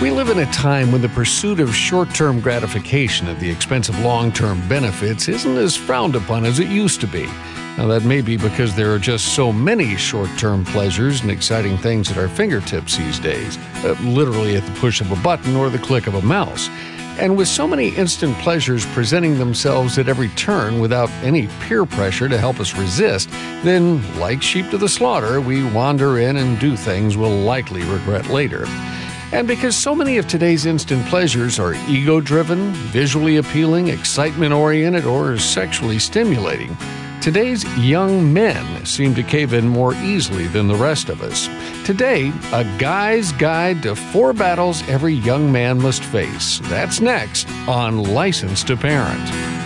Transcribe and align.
We 0.00 0.10
live 0.10 0.30
in 0.30 0.38
a 0.38 0.50
time 0.50 0.92
when 0.92 1.02
the 1.02 1.10
pursuit 1.10 1.60
of 1.60 1.76
short 1.76 2.14
term 2.14 2.40
gratification 2.40 3.26
at 3.26 3.38
the 3.38 3.50
expense 3.50 3.90
of 3.90 3.98
long 3.98 4.32
term 4.32 4.66
benefits 4.66 5.28
isn't 5.28 5.58
as 5.58 5.76
frowned 5.76 6.16
upon 6.16 6.46
as 6.46 6.58
it 6.58 6.68
used 6.68 7.02
to 7.02 7.06
be. 7.06 7.26
Now, 7.76 7.86
that 7.88 8.04
may 8.04 8.22
be 8.22 8.38
because 8.38 8.74
there 8.74 8.94
are 8.94 8.98
just 8.98 9.34
so 9.34 9.52
many 9.52 9.96
short 9.96 10.30
term 10.38 10.64
pleasures 10.64 11.20
and 11.20 11.30
exciting 11.30 11.76
things 11.76 12.10
at 12.10 12.16
our 12.16 12.28
fingertips 12.28 12.96
these 12.96 13.18
days, 13.18 13.58
uh, 13.84 13.94
literally 14.00 14.56
at 14.56 14.64
the 14.64 14.80
push 14.80 15.02
of 15.02 15.12
a 15.12 15.16
button 15.16 15.54
or 15.54 15.68
the 15.68 15.78
click 15.78 16.06
of 16.06 16.14
a 16.14 16.22
mouse. 16.22 16.70
And 17.18 17.36
with 17.36 17.48
so 17.48 17.68
many 17.68 17.90
instant 17.90 18.34
pleasures 18.38 18.86
presenting 18.94 19.38
themselves 19.38 19.98
at 19.98 20.08
every 20.08 20.28
turn 20.30 20.80
without 20.80 21.10
any 21.22 21.46
peer 21.60 21.84
pressure 21.84 22.26
to 22.30 22.38
help 22.38 22.58
us 22.58 22.74
resist, 22.74 23.28
then, 23.64 24.00
like 24.18 24.40
sheep 24.40 24.70
to 24.70 24.78
the 24.78 24.88
slaughter, 24.88 25.42
we 25.42 25.62
wander 25.62 26.20
in 26.20 26.38
and 26.38 26.58
do 26.58 26.74
things 26.74 27.18
we'll 27.18 27.40
likely 27.40 27.82
regret 27.82 28.28
later. 28.28 28.64
And 29.32 29.46
because 29.46 29.76
so 29.76 29.94
many 29.94 30.18
of 30.18 30.26
today's 30.26 30.66
instant 30.66 31.06
pleasures 31.06 31.60
are 31.60 31.74
ego 31.88 32.20
driven, 32.20 32.72
visually 32.72 33.36
appealing, 33.36 33.86
excitement 33.86 34.52
oriented, 34.52 35.04
or 35.04 35.38
sexually 35.38 36.00
stimulating, 36.00 36.76
today's 37.20 37.64
young 37.78 38.32
men 38.32 38.84
seem 38.84 39.14
to 39.14 39.22
cave 39.22 39.52
in 39.52 39.68
more 39.68 39.94
easily 39.94 40.48
than 40.48 40.66
the 40.66 40.74
rest 40.74 41.08
of 41.08 41.22
us. 41.22 41.48
Today, 41.86 42.32
a 42.52 42.64
guy's 42.78 43.30
guide 43.32 43.84
to 43.84 43.94
four 43.94 44.32
battles 44.32 44.82
every 44.88 45.14
young 45.14 45.52
man 45.52 45.80
must 45.80 46.02
face. 46.02 46.58
That's 46.64 47.00
next 47.00 47.48
on 47.68 48.02
License 48.02 48.64
to 48.64 48.76
Parent. 48.76 49.59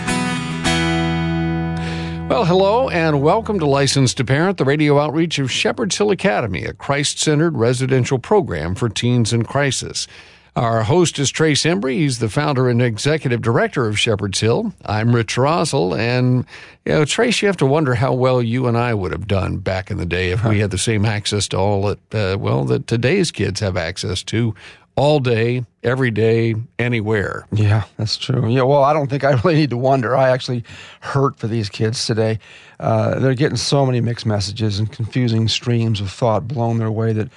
Well, 2.27 2.45
hello 2.45 2.89
and 2.89 3.21
welcome 3.21 3.59
to 3.59 3.67
License 3.67 4.15
to 4.15 4.25
Parent, 4.25 4.57
the 4.57 4.65
radio 4.65 4.99
outreach 4.99 5.37
of 5.37 5.51
Shepherd's 5.51 5.95
Hill 5.95 6.09
Academy, 6.09 6.65
a 6.65 6.73
Christ 6.73 7.19
centered 7.19 7.55
residential 7.55 8.17
program 8.17 8.73
for 8.73 8.89
teens 8.89 9.31
in 9.31 9.43
crisis. 9.43 10.07
Our 10.55 10.83
host 10.83 11.19
is 11.19 11.29
Trace 11.29 11.65
Embry. 11.65 11.97
He's 11.97 12.17
the 12.17 12.27
founder 12.27 12.67
and 12.67 12.81
executive 12.81 13.43
director 13.43 13.87
of 13.87 13.99
Shepherd's 13.99 14.39
Hill. 14.39 14.73
I'm 14.85 15.13
Rich 15.13 15.35
Rosell. 15.35 15.95
And, 15.95 16.45
you 16.83 16.93
know, 16.93 17.05
Trace, 17.05 17.41
you 17.43 17.47
have 17.47 17.57
to 17.57 17.65
wonder 17.65 17.93
how 17.93 18.13
well 18.13 18.41
you 18.41 18.65
and 18.65 18.75
I 18.75 18.95
would 18.95 19.11
have 19.11 19.27
done 19.27 19.57
back 19.57 19.91
in 19.91 19.97
the 19.97 20.05
day 20.05 20.31
if 20.31 20.43
we 20.43 20.59
had 20.59 20.71
the 20.71 20.77
same 20.79 21.05
access 21.05 21.47
to 21.49 21.57
all 21.57 21.83
that, 21.83 22.15
uh, 22.15 22.37
well, 22.39 22.65
that 22.65 22.87
today's 22.87 23.31
kids 23.31 23.59
have 23.59 23.77
access 23.77 24.23
to 24.23 24.55
all 24.95 25.19
day, 25.19 25.65
every 25.83 26.11
day, 26.11 26.55
anywhere. 26.79 27.45
Yeah, 27.51 27.83
that's 27.97 28.17
true. 28.17 28.47
Yeah, 28.49 28.63
well, 28.63 28.83
I 28.83 28.93
don't 28.93 29.09
think 29.09 29.23
I 29.23 29.31
really 29.43 29.55
need 29.55 29.69
to 29.71 29.77
wonder. 29.77 30.15
I 30.15 30.29
actually 30.29 30.63
hurt 31.01 31.37
for 31.37 31.47
these 31.47 31.69
kids 31.69 32.05
today. 32.05 32.39
Uh, 32.79 33.19
they're 33.19 33.35
getting 33.35 33.57
so 33.57 33.85
many 33.85 34.01
mixed 34.01 34.25
messages 34.25 34.79
and 34.79 34.91
confusing 34.91 35.47
streams 35.47 36.01
of 36.01 36.11
thought 36.11 36.47
blown 36.47 36.77
their 36.77 36.91
way 36.91 37.13
that 37.13 37.29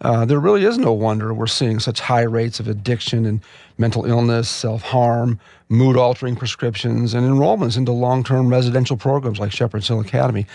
uh, 0.00 0.24
there 0.24 0.38
really 0.38 0.64
is 0.64 0.76
no 0.76 0.92
wonder 0.92 1.32
we're 1.32 1.46
seeing 1.46 1.78
such 1.78 2.00
high 2.00 2.22
rates 2.22 2.60
of 2.60 2.68
addiction 2.68 3.24
and 3.24 3.40
mental 3.78 4.04
illness, 4.04 4.48
self 4.48 4.82
harm, 4.82 5.38
mood 5.68 5.96
altering 5.96 6.36
prescriptions, 6.36 7.14
and 7.14 7.26
enrollments 7.26 7.76
into 7.76 7.92
long 7.92 8.22
term 8.22 8.48
residential 8.48 8.96
programs 8.96 9.38
like 9.38 9.52
Shepherd's 9.52 9.88
Hill 9.88 10.00
Academy. 10.00 10.46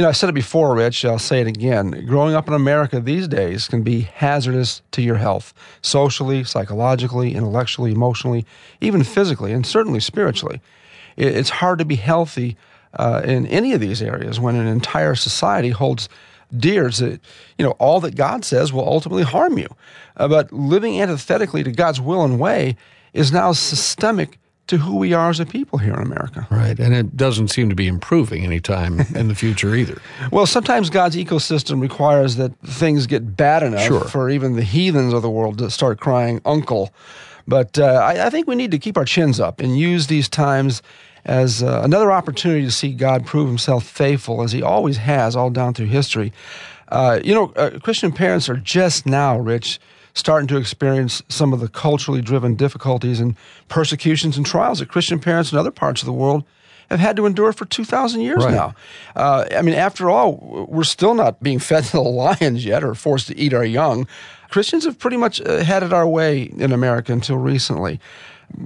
You 0.00 0.04
know, 0.04 0.08
I 0.08 0.12
said 0.12 0.30
it 0.30 0.34
before, 0.34 0.74
Rich, 0.74 1.04
I'll 1.04 1.18
say 1.18 1.42
it 1.42 1.46
again. 1.46 2.06
Growing 2.06 2.34
up 2.34 2.48
in 2.48 2.54
America 2.54 3.00
these 3.00 3.28
days 3.28 3.68
can 3.68 3.82
be 3.82 4.00
hazardous 4.00 4.80
to 4.92 5.02
your 5.02 5.16
health, 5.16 5.52
socially, 5.82 6.42
psychologically, 6.42 7.34
intellectually, 7.34 7.92
emotionally, 7.92 8.46
even 8.80 9.04
physically, 9.04 9.52
and 9.52 9.66
certainly 9.66 10.00
spiritually. 10.00 10.62
It's 11.18 11.50
hard 11.50 11.80
to 11.80 11.84
be 11.84 11.96
healthy 11.96 12.56
uh, 12.94 13.20
in 13.26 13.46
any 13.48 13.74
of 13.74 13.82
these 13.82 14.00
areas 14.00 14.40
when 14.40 14.56
an 14.56 14.66
entire 14.66 15.14
society 15.14 15.68
holds 15.68 16.08
dear 16.56 16.88
that, 16.88 17.20
you 17.58 17.66
know, 17.66 17.72
all 17.72 18.00
that 18.00 18.16
God 18.16 18.42
says 18.42 18.72
will 18.72 18.88
ultimately 18.88 19.24
harm 19.24 19.58
you. 19.58 19.68
Uh, 20.16 20.28
but 20.28 20.50
living 20.50 20.98
antithetically 20.98 21.62
to 21.62 21.72
God's 21.72 22.00
will 22.00 22.24
and 22.24 22.40
way 22.40 22.74
is 23.12 23.32
now 23.32 23.52
systemic 23.52 24.38
to 24.70 24.78
who 24.78 24.96
we 24.96 25.12
are 25.12 25.30
as 25.30 25.40
a 25.40 25.46
people 25.46 25.78
here 25.78 25.94
in 25.94 26.00
America. 26.00 26.46
Right. 26.48 26.78
And 26.78 26.94
it 26.94 27.16
doesn't 27.16 27.48
seem 27.48 27.68
to 27.70 27.74
be 27.74 27.88
improving 27.88 28.44
anytime 28.44 29.00
in 29.16 29.26
the 29.26 29.34
future 29.34 29.74
either. 29.74 30.00
Well, 30.30 30.46
sometimes 30.46 30.90
God's 30.90 31.16
ecosystem 31.16 31.80
requires 31.80 32.36
that 32.36 32.56
things 32.60 33.06
get 33.06 33.36
bad 33.36 33.64
enough 33.64 33.82
sure. 33.82 34.04
for 34.04 34.30
even 34.30 34.54
the 34.54 34.62
heathens 34.62 35.12
of 35.12 35.22
the 35.22 35.30
world 35.30 35.58
to 35.58 35.70
start 35.70 35.98
crying 35.98 36.40
uncle. 36.44 36.94
But 37.48 37.78
uh, 37.78 37.84
I, 37.84 38.26
I, 38.26 38.30
think 38.30 38.46
we 38.46 38.54
need 38.54 38.70
to 38.70 38.78
keep 38.78 38.96
our 38.96 39.04
chins 39.04 39.40
up 39.40 39.60
and 39.60 39.76
use 39.76 40.06
these 40.06 40.28
times 40.28 40.82
as 41.24 41.62
uh, 41.62 41.80
another 41.82 42.12
opportunity 42.12 42.64
to 42.64 42.70
see 42.70 42.92
God 42.92 43.26
prove 43.26 43.48
himself 43.48 43.84
faithful, 43.84 44.42
as 44.42 44.52
he 44.52 44.62
always 44.62 44.98
has 44.98 45.34
all 45.34 45.50
down 45.50 45.74
through 45.74 45.86
history. 45.86 46.32
Uh, 46.88 47.18
you 47.24 47.34
know, 47.34 47.52
uh, 47.56 47.78
Christian 47.80 48.12
parents 48.12 48.48
are 48.48 48.56
just 48.56 49.04
now, 49.04 49.36
Rich, 49.36 49.80
starting 50.14 50.48
to 50.48 50.56
experience 50.56 51.22
some 51.28 51.52
of 51.52 51.60
the 51.60 51.68
culturally 51.68 52.20
driven 52.20 52.54
difficulties 52.54 53.20
and 53.20 53.36
persecutions 53.68 54.36
and 54.36 54.44
trials 54.46 54.80
that 54.80 54.88
Christian 54.88 55.18
parents 55.18 55.52
in 55.52 55.58
other 55.58 55.70
parts 55.70 56.02
of 56.02 56.06
the 56.06 56.12
world 56.12 56.44
have 56.90 57.00
had 57.00 57.16
to 57.16 57.26
endure 57.26 57.52
for 57.52 57.64
2,000 57.64 58.20
years 58.20 58.44
right. 58.44 58.52
now. 58.52 58.74
Uh, 59.14 59.46
I 59.56 59.62
mean, 59.62 59.76
after 59.76 60.10
all, 60.10 60.66
we're 60.68 60.82
still 60.84 61.14
not 61.14 61.42
being 61.42 61.58
fed 61.60 61.84
to 61.84 61.92
the 61.92 62.02
lions 62.02 62.64
yet 62.64 62.82
or 62.82 62.94
forced 62.94 63.28
to 63.28 63.38
eat 63.38 63.54
our 63.54 63.64
young. 63.64 64.06
Christians 64.48 64.84
have 64.84 64.98
pretty 64.98 65.16
much 65.16 65.40
uh, 65.40 65.62
had 65.62 65.82
it 65.82 65.92
our 65.92 66.08
way 66.08 66.42
in 66.56 66.72
America 66.72 67.12
until 67.12 67.36
recently. 67.36 68.00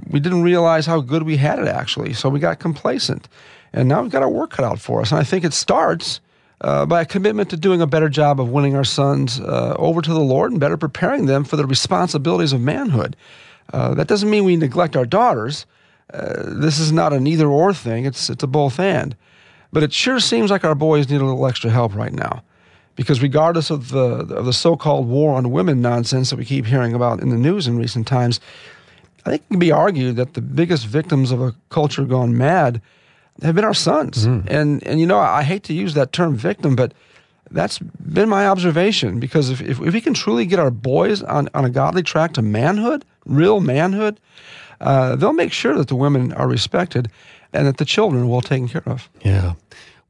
We 0.09 0.19
didn't 0.19 0.41
realize 0.41 0.87
how 0.87 0.99
good 1.01 1.23
we 1.23 1.37
had 1.37 1.59
it 1.59 1.67
actually, 1.67 2.13
so 2.13 2.27
we 2.27 2.39
got 2.39 2.57
complacent. 2.57 3.29
And 3.71 3.87
now 3.87 4.01
we've 4.01 4.11
got 4.11 4.23
our 4.23 4.29
work 4.29 4.51
cut 4.51 4.65
out 4.65 4.79
for 4.79 5.01
us. 5.01 5.11
And 5.11 5.19
I 5.19 5.23
think 5.23 5.45
it 5.45 5.53
starts 5.53 6.21
uh, 6.65 6.83
by 6.83 7.01
a 7.01 7.05
commitment 7.05 7.47
to 7.51 7.57
doing 7.57 7.79
a 7.79 7.85
better 7.85 8.09
job 8.09 8.41
of 8.41 8.49
winning 8.49 8.75
our 8.75 8.83
sons 8.83 9.39
uh, 9.39 9.75
over 9.77 10.01
to 10.01 10.11
the 10.11 10.19
Lord 10.19 10.51
and 10.51 10.59
better 10.59 10.77
preparing 10.77 11.27
them 11.27 11.43
for 11.43 11.57
the 11.57 11.65
responsibilities 11.65 12.53
of 12.53 12.59
manhood. 12.59 13.15
Uh, 13.71 13.93
that 13.93 14.07
doesn't 14.07 14.31
mean 14.31 14.45
we 14.45 14.55
neglect 14.55 14.95
our 14.95 15.05
daughters. 15.05 15.67
Uh, 16.11 16.33
this 16.47 16.79
is 16.79 16.91
not 16.91 17.13
an 17.13 17.27
either 17.27 17.47
or 17.47 17.71
thing, 17.71 18.05
it's, 18.05 18.31
it's 18.31 18.41
a 18.41 18.47
both 18.47 18.79
and. 18.79 19.15
But 19.71 19.83
it 19.83 19.93
sure 19.93 20.19
seems 20.19 20.49
like 20.49 20.63
our 20.63 20.73
boys 20.73 21.07
need 21.07 21.21
a 21.21 21.25
little 21.25 21.45
extra 21.45 21.69
help 21.69 21.93
right 21.93 22.13
now. 22.13 22.43
Because 22.95 23.21
regardless 23.21 23.69
of 23.69 23.89
the, 23.89 24.25
of 24.33 24.45
the 24.45 24.53
so 24.53 24.75
called 24.75 25.07
war 25.07 25.35
on 25.35 25.51
women 25.51 25.81
nonsense 25.81 26.31
that 26.31 26.39
we 26.39 26.45
keep 26.45 26.65
hearing 26.65 26.95
about 26.95 27.19
in 27.19 27.29
the 27.29 27.37
news 27.37 27.67
in 27.67 27.77
recent 27.77 28.07
times, 28.07 28.39
I 29.23 29.29
think 29.29 29.43
it 29.43 29.49
can 29.49 29.59
be 29.59 29.71
argued 29.71 30.15
that 30.15 30.33
the 30.33 30.41
biggest 30.41 30.87
victims 30.87 31.29
of 31.29 31.41
a 31.41 31.53
culture 31.69 32.05
gone 32.05 32.35
mad 32.35 32.81
have 33.41 33.55
been 33.55 33.65
our 33.65 33.73
sons. 33.73 34.27
Mm. 34.27 34.47
And 34.47 34.87
and 34.87 34.99
you 34.99 35.05
know, 35.05 35.19
I 35.19 35.43
hate 35.43 35.63
to 35.63 35.73
use 35.73 35.93
that 35.93 36.11
term 36.11 36.35
victim, 36.35 36.75
but 36.75 36.93
that's 37.51 37.79
been 37.79 38.29
my 38.29 38.47
observation 38.47 39.19
because 39.19 39.49
if, 39.49 39.61
if, 39.61 39.79
if 39.81 39.93
we 39.93 40.01
can 40.01 40.13
truly 40.13 40.45
get 40.45 40.59
our 40.59 40.71
boys 40.71 41.21
on, 41.23 41.47
on 41.53 41.63
a 41.63 41.69
godly 41.69 42.03
track 42.03 42.33
to 42.33 42.41
manhood, 42.41 43.05
real 43.25 43.59
manhood, 43.59 44.19
uh, 44.81 45.15
they'll 45.15 45.33
make 45.33 45.51
sure 45.51 45.77
that 45.77 45.87
the 45.87 45.95
women 45.95 46.33
are 46.33 46.47
respected 46.47 47.09
and 47.53 47.67
that 47.67 47.77
the 47.77 47.85
children 47.85 48.23
are 48.23 48.27
well 48.27 48.41
taken 48.41 48.67
care 48.67 48.83
of. 48.85 49.09
Yeah. 49.23 49.53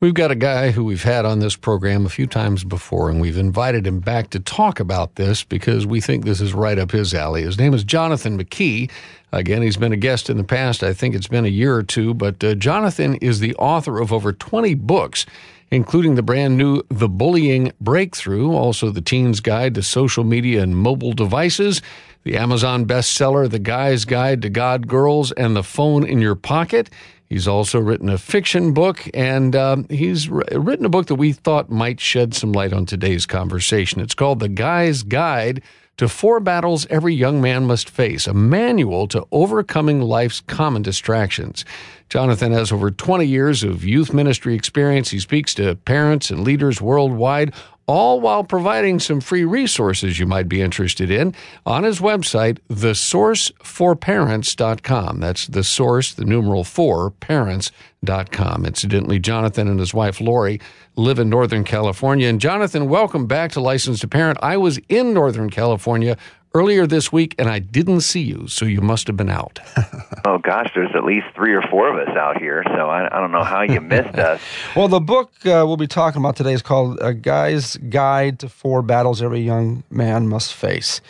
We've 0.02 0.14
got 0.14 0.30
a 0.30 0.36
guy 0.36 0.72
who 0.72 0.84
we've 0.84 1.04
had 1.04 1.24
on 1.24 1.40
this 1.40 1.56
program 1.56 2.06
a 2.06 2.10
few 2.10 2.28
times 2.28 2.66
before, 2.66 3.10
and 3.10 3.22
we've 3.22 3.38
invited 3.38 3.88
him 3.88 4.02
back 4.02 4.30
to 4.32 4.42
talk 4.42 4.82
about 4.82 5.16
this 5.16 5.46
because 5.46 5.86
we 5.86 6.02
think 6.02 6.26
this 6.26 6.42
is 6.42 6.54
right 6.54 6.78
up 6.78 6.92
his 6.92 7.14
alley. 7.14 7.44
His 7.44 7.58
name 7.58 7.74
is 7.74 7.86
Jonathan 7.86 8.38
McKee. 8.38 8.92
Again, 9.32 9.62
he's 9.62 9.78
been 9.78 9.94
a 9.94 9.98
guest 9.98 10.30
in 10.30 10.36
the 10.36 10.44
past. 10.44 10.84
I 10.84 10.92
think 10.92 11.16
it's 11.16 11.30
been 11.30 11.46
a 11.46 11.50
year 11.50 11.74
or 11.74 11.82
two, 11.82 12.14
but 12.14 12.44
uh, 12.44 12.56
Jonathan 12.56 13.16
is 13.16 13.40
the 13.40 13.56
author 13.56 14.02
of 14.02 14.12
over 14.12 14.34
20 14.34 14.74
books, 14.74 15.26
including 15.72 16.16
the 16.16 16.22
brand 16.22 16.58
new 16.58 16.82
The 16.90 17.08
Bullying 17.08 17.72
Breakthrough, 17.80 18.52
also 18.52 18.90
The 18.90 19.00
Teen's 19.00 19.40
Guide 19.40 19.76
to 19.76 19.82
Social 19.82 20.26
Media 20.26 20.62
and 20.62 20.76
Mobile 20.76 21.14
Devices, 21.14 21.82
the 22.24 22.36
Amazon 22.36 22.86
bestseller 22.86 23.50
The 23.50 23.60
Guy's 23.60 24.04
Guide 24.04 24.42
to 24.42 24.50
God 24.50 24.90
Girls, 24.90 25.32
and 25.32 25.56
The 25.56 25.64
Phone 25.64 26.06
in 26.06 26.20
Your 26.20 26.36
Pocket. 26.36 26.90
He's 27.28 27.48
also 27.48 27.80
written 27.80 28.10
a 28.10 28.18
fiction 28.18 28.74
book, 28.74 29.10
and 29.14 29.56
um, 29.56 29.88
he's 29.90 30.30
written 30.30 30.86
a 30.86 30.90
book 30.90 31.08
that 31.08 31.16
we 31.16 31.34
thought 31.34 31.72
might 31.72 32.00
shed 32.00 32.34
some 32.34 32.52
light 32.52 32.72
on 32.72 32.86
today's 32.86 33.26
conversation. 33.26 34.00
It's 34.00 34.14
called 34.14 34.40
The 34.40 34.50
Guy's 34.50 35.02
Guide 35.02 35.64
to 35.98 36.10
four 36.10 36.40
battles 36.40 36.86
every 36.90 37.16
young 37.16 37.42
man 37.42 37.66
must 37.66 37.90
face, 37.90 38.28
a 38.28 38.34
manual 38.34 39.08
to 39.08 39.26
overcoming 39.32 40.02
life's 40.02 40.42
common 40.42 40.82
distractions. 40.82 41.64
Jonathan 42.10 42.52
has 42.52 42.72
over 42.72 42.92
20 42.92 43.26
years 43.26 43.64
of 43.64 43.84
youth 43.84 44.14
ministry 44.14 44.56
experience. 44.56 45.10
He 45.10 45.20
speaks 45.20 45.54
to 45.56 45.76
parents 45.76 46.30
and 46.30 46.44
leaders 46.44 46.82
worldwide 46.82 47.54
all 47.88 48.20
while 48.20 48.44
providing 48.44 49.00
some 49.00 49.22
free 49.22 49.46
resources 49.46 50.20
you 50.20 50.26
might 50.26 50.50
be 50.50 50.62
interested 50.62 51.12
in 51.12 51.36
on 51.66 51.84
his 51.84 52.00
website, 52.00 52.58
thesourceforparents.com. 52.70 55.20
That's 55.20 55.48
the 55.48 55.64
source, 55.64 56.14
the 56.14 56.26
numeral 56.26 56.64
four, 56.64 57.12
parents.com. 57.12 58.66
Incidentally, 58.66 59.20
Jonathan 59.20 59.68
and 59.68 59.80
his 59.80 59.94
wife 59.94 60.20
Lori 60.20 60.60
live 60.96 61.20
in 61.20 61.30
Northern 61.30 61.64
California. 61.64 62.28
And 62.28 62.42
Jonathan, 62.42 62.90
welcome 62.90 63.28
back 63.28 63.52
to 63.52 63.62
License 63.62 64.00
to 64.00 64.08
Parent. 64.08 64.40
I 64.42 64.58
was 64.58 64.80
in 64.90 65.14
Northern 65.14 65.50
California 65.50 66.18
earlier 66.56 66.88
this 66.88 67.12
week, 67.12 67.36
and 67.38 67.50
I 67.50 67.60
didn't 67.60 68.02
see 68.02 68.22
you, 68.22 68.48
so 68.48 68.66
you 68.66 68.80
must 68.80 69.08
have 69.08 69.18
been 69.18 69.30
out. 69.30 69.60
oh 70.26 70.38
gosh, 70.38 70.72
there's 70.74 70.96
at 70.96 71.04
least 71.04 71.26
three 71.36 71.54
or 71.54 71.62
four 71.64 71.90
of 71.90 72.08
us 72.08 72.16
out 72.16 72.40
here, 72.40 72.64
so 72.68 72.90
I, 72.90 73.14
I 73.16 73.20
don't 73.20 73.34
know 73.34 73.44
how 73.44 73.62
you 73.62 73.82
missed 73.82 74.16
us. 74.16 74.42
well, 74.76 74.88
the 74.88 75.02
book 75.02 75.34
uh, 75.46 75.68
we'll 75.68 75.76
be 75.76 75.86
talking 75.86 76.22
about 76.22 76.38
today 76.38 76.54
is 76.54 76.62
called 76.62 76.98
"A 77.02 77.14
Guy's 77.14 77.76
Guide 77.78 78.40
to 78.40 78.48
Four 78.48 78.82
Battles 78.82 79.22
Every 79.22 79.42
Young 79.42 79.84
Man 79.90 80.30
Must 80.30 80.54
Face," 80.54 81.02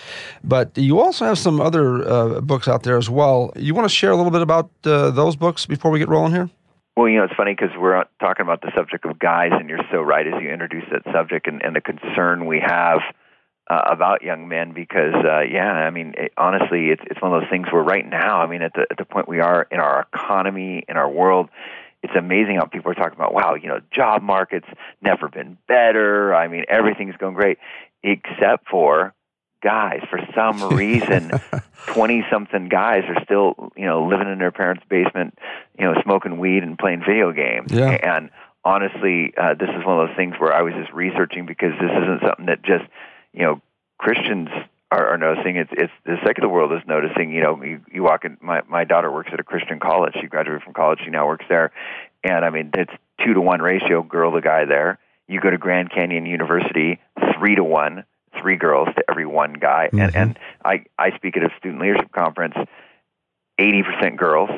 but 0.44 0.76
you 0.76 1.00
also 1.00 1.26
have 1.26 1.38
some 1.38 1.62
other 1.62 2.08
uh, 2.08 2.42
books 2.42 2.68
out 2.68 2.82
there 2.82 2.98
as 2.98 3.10
well. 3.10 3.54
You 3.56 3.76
want 3.76 3.88
to 3.88 3.96
share 3.96 4.12
a 4.12 4.16
little 4.16 4.32
bit 4.32 4.42
about 4.42 4.72
uh, 4.84 5.12
those 5.12 5.36
books 5.36 5.68
before 5.68 5.92
we 5.92 6.00
get 6.00 6.10
rolling 6.10 6.34
here? 6.34 6.50
Well, 6.98 7.10
you 7.10 7.18
know, 7.18 7.26
it's 7.26 7.36
funny 7.36 7.54
because 7.54 7.76
we're 7.78 8.04
talking 8.20 8.44
about 8.44 8.62
the 8.62 8.72
subject 8.76 9.06
of 9.06 9.20
guys, 9.20 9.52
and 9.52 9.70
you're 9.70 9.86
so 9.92 10.02
right 10.02 10.26
as 10.26 10.42
you 10.42 10.50
introduce 10.50 10.86
that 10.92 11.04
subject 11.14 11.46
and, 11.46 11.62
and 11.62 11.76
the 11.76 11.82
concern 11.82 12.48
we 12.48 12.60
have 12.66 13.02
uh, 13.70 13.82
about 13.90 14.22
young 14.22 14.48
men. 14.48 14.74
Because, 14.74 15.14
uh, 15.16 15.42
yeah, 15.42 15.72
I 15.72 15.90
mean, 15.90 16.14
it, 16.18 16.34
honestly, 16.38 16.90
it's 16.90 17.04
it's 17.10 17.22
one 17.22 17.34
of 17.34 17.42
those 17.42 17.50
things 17.50 17.68
where 17.72 17.84
right 17.84 18.08
now, 18.08 18.42
I 18.42 18.48
mean, 18.48 18.62
at 18.62 18.74
the 18.74 18.86
at 18.90 18.98
the 18.98 19.06
point 19.06 19.28
we 19.28 19.40
are 19.40 19.68
in 19.72 19.80
our 19.80 20.08
economy, 20.14 20.84
in 20.88 20.98
our 20.98 21.10
world, 21.10 21.50
it's 22.06 22.16
amazing 22.16 22.58
how 22.58 22.66
people 22.66 22.92
are 22.92 22.96
talking 22.96 23.16
about, 23.16 23.34
wow, 23.34 23.56
you 23.56 23.68
know, 23.68 23.80
job 23.92 24.22
market's 24.22 24.68
never 25.02 25.28
been 25.28 25.58
better. 25.68 26.36
I 26.36 26.48
mean, 26.48 26.66
everything's 26.70 27.18
going 27.18 27.34
great, 27.34 27.58
except 28.04 28.68
for 28.70 29.14
guys. 29.64 30.02
For 30.12 30.20
some 30.36 30.70
reason, 30.76 31.32
20 31.88 32.26
something 32.32 32.70
guys 32.70 33.04
are 33.10 33.24
still, 33.24 33.72
you 33.76 33.86
know, 33.86 34.06
living 34.08 34.32
in 34.32 34.38
their 34.38 34.52
parents' 34.52 34.84
basement, 34.88 35.38
you 35.78 35.86
know, 35.86 35.96
smoking 36.04 36.38
weed 36.38 36.62
and 36.62 36.78
playing 36.78 37.02
video 37.06 37.32
games. 37.32 37.72
Yeah. 37.72 37.90
And 37.90 38.30
honestly, 38.64 39.34
uh, 39.36 39.56
this 39.56 39.70
is 39.70 39.84
one 39.84 40.00
of 40.00 40.08
those 40.08 40.16
things 40.16 40.36
where 40.38 40.54
I 40.54 40.62
was 40.62 40.74
just 40.76 40.94
researching 40.94 41.48
because 41.48 41.72
this 41.82 41.92
isn't 41.92 42.22
something 42.22 42.46
that 42.46 42.62
just, 42.62 42.86
you 43.36 43.44
know, 43.44 43.62
Christians 43.98 44.50
are, 44.92 45.08
are 45.08 45.18
noticing. 45.18 45.58
It's 45.58 45.72
it's 45.74 45.94
the 46.06 46.18
secular 46.26 46.50
world 46.50 46.72
is 46.74 46.82
noticing. 46.88 47.32
You 47.32 47.42
know, 47.42 47.64
you, 47.64 47.82
you 47.92 48.04
walk 48.04 48.26
in. 48.26 48.38
My 48.42 48.62
my 48.68 48.84
daughter 48.84 49.12
works 49.12 49.30
at 49.34 49.40
a 49.40 49.44
Christian 49.44 49.80
college. 49.80 50.14
She 50.20 50.28
graduated 50.28 50.64
from 50.64 50.74
college. 50.74 51.00
She 51.04 51.12
now 51.12 51.28
works 51.28 51.46
there, 51.50 51.72
and 52.24 52.46
I 52.46 52.50
mean 52.50 52.72
it's 52.74 52.94
two 53.24 53.34
to 53.34 53.42
one 53.42 53.62
ratio, 53.62 54.04
girl 54.04 54.32
to 54.34 54.42
guy 54.42 54.66
there. 54.66 55.00
You 55.28 55.42
go 55.42 55.50
to 55.50 55.58
Grand 55.58 55.92
Canyon 55.92 56.26
University, 56.26 57.00
three 57.38 57.56
to 57.56 57.64
one 57.64 58.06
three 58.42 58.58
girls 58.58 58.90
to 58.96 59.04
every 59.10 59.26
one 59.26 59.54
guy. 59.54 59.88
Mm-hmm. 59.88 60.00
And 60.00 60.16
and 60.16 60.40
I 60.64 60.86
I 60.98 61.16
speak 61.16 61.38
at 61.38 61.44
a 61.44 61.50
student 61.58 61.82
leadership 61.82 62.12
conference. 62.12 62.56
Eighty 63.58 63.84
percent 63.84 64.18
girls 64.18 64.50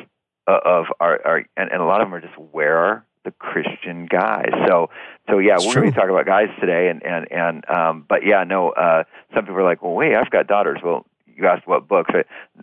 uh, 0.48 0.58
of 0.64 0.86
our, 0.98 1.20
our 1.24 1.36
and, 1.56 1.70
and 1.70 1.80
a 1.80 1.84
lot 1.84 2.00
of 2.00 2.06
them 2.06 2.14
are 2.14 2.20
just 2.20 2.36
where 2.36 3.04
the 3.24 3.30
Christian 3.32 4.06
guys. 4.06 4.50
So 4.66 4.90
so 5.28 5.38
yeah, 5.38 5.56
we're 5.58 5.74
going 5.74 5.92
to 5.92 5.98
talk 5.98 6.08
about 6.10 6.26
guys 6.26 6.48
today. 6.60 6.88
And 6.88 7.02
and 7.02 7.30
and 7.30 7.70
um, 7.70 8.04
but 8.08 8.24
yeah, 8.24 8.44
no. 8.44 8.70
Uh, 8.70 9.04
some 9.34 9.44
people 9.44 9.58
are 9.58 9.64
like, 9.64 9.82
well, 9.82 9.94
wait, 9.94 10.14
I've 10.14 10.30
got 10.30 10.46
daughters. 10.46 10.80
Well, 10.82 11.06
you 11.38 11.46
asked 11.46 11.66
what 11.66 11.86
books. 11.86 12.10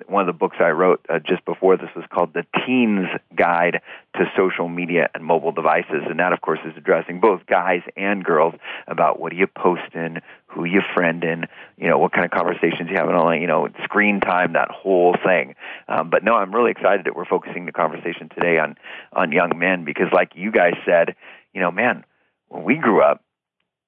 One 0.08 0.22
of 0.22 0.28
the 0.28 0.38
books 0.38 0.58
I 0.60 0.70
wrote 0.70 1.06
uh, 1.10 1.20
just 1.20 1.46
before 1.46 1.78
this 1.78 1.90
was 1.96 2.04
called 2.12 2.34
The 2.34 2.46
Teen's 2.66 3.08
Guide 3.36 3.82
to 4.16 4.26
Social 4.38 4.68
Media 4.68 5.10
and 5.16 5.24
Mobile 5.24 5.54
Devices. 5.54 6.04
And 6.10 6.20
that, 6.20 6.34
of 6.34 6.42
course, 6.42 6.60
is 6.66 6.74
addressing 6.76 7.22
both 7.22 7.46
guys 7.46 7.82
and 7.96 8.24
girls 8.24 8.54
about 8.88 9.20
what 9.20 9.32
do 9.32 9.38
you 9.38 9.48
post 9.48 9.94
in, 9.94 10.20
who 10.48 10.66
you 10.66 10.82
friend 10.94 11.24
in, 11.24 11.46
you 11.78 11.88
know, 11.88 11.98
what 11.98 12.12
kind 12.12 12.26
of 12.26 12.32
conversations 12.32 12.90
you 12.90 12.98
have 12.98 13.08
online, 13.08 13.42
you 13.42 13.48
know, 13.48 13.70
screen 13.84 14.20
time, 14.20 14.54
that 14.54 14.70
whole 14.72 15.16
thing. 15.26 15.56
Um, 15.88 16.10
but 16.10 16.24
no, 16.24 16.34
I'm 16.34 16.54
really 16.54 16.72
excited 16.72 17.06
that 17.06 17.16
we're 17.16 17.26
focusing 17.26 17.66
the 17.66 17.72
conversation 17.72 18.30
today 18.30 18.60
on, 18.60 18.76
on 19.14 19.32
young 19.32 19.58
men 19.58 19.86
because, 19.86 20.08
like 20.12 20.34
you 20.36 20.52
guys 20.52 20.74
said, 20.86 21.16
you 21.54 21.62
know, 21.62 21.72
man, 21.72 22.04
when 22.50 22.64
we 22.64 22.76
grew 22.76 23.02
up, 23.02 23.22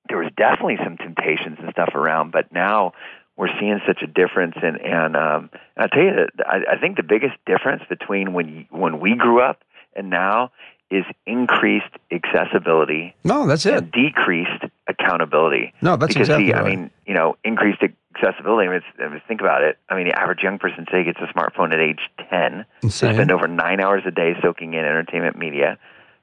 there 0.08 0.18
was 0.18 0.32
definitely 0.38 0.78
some 0.84 0.98
temptations 0.98 1.58
and 1.60 1.70
stuff 1.72 1.94
around, 1.94 2.32
but 2.32 2.52
now 2.54 2.94
we're 3.38 3.50
seeing 3.60 3.80
such 3.88 4.02
a 4.02 4.08
difference 4.08 4.56
and 4.62 4.82
and 4.82 5.16
um 5.16 5.50
I 5.78 5.88
tell 5.88 6.04
you 6.04 6.12
that 6.16 6.48
I, 6.48 6.74
I 6.74 6.78
think 6.78 6.98
the 6.98 7.04
biggest 7.04 7.36
difference 7.46 7.84
between 7.88 8.34
when 8.34 8.68
when 8.70 9.00
we 9.00 9.16
grew 9.16 9.42
up 9.42 9.62
and 9.96 10.10
now 10.10 10.52
is 10.90 11.04
increased 11.26 11.94
accessibility. 12.12 13.14
No, 13.24 13.46
that's 13.46 13.66
it. 13.66 13.92
decreased 13.92 14.64
accountability. 14.88 15.74
No, 15.82 15.98
that's 15.98 16.14
because 16.14 16.30
exactly 16.30 16.48
see, 16.48 16.54
right. 16.54 16.66
I 16.66 16.70
mean, 16.70 16.92
you 17.06 17.14
know, 17.14 17.36
increased 17.44 17.82
accessibility. 18.16 18.70
I 18.70 18.72
mean, 18.72 18.82
I 19.00 19.10
mean, 19.10 19.22
think 19.28 19.42
about 19.42 19.64
it. 19.64 19.78
I 19.90 19.96
mean, 19.96 20.08
the 20.08 20.18
average 20.18 20.44
young 20.44 20.60
person 20.60 20.86
today 20.86 21.04
gets 21.04 21.20
a 21.20 21.32
smartphone 21.34 21.74
at 21.74 21.80
age 21.80 22.00
ten. 22.30 22.66
Insane. 22.82 23.10
They 23.10 23.16
spend 23.18 23.32
over 23.32 23.48
nine 23.48 23.82
hours 23.82 24.04
a 24.06 24.12
day 24.12 24.34
soaking 24.42 24.74
in 24.74 24.80
entertainment 24.80 25.38
media. 25.38 25.78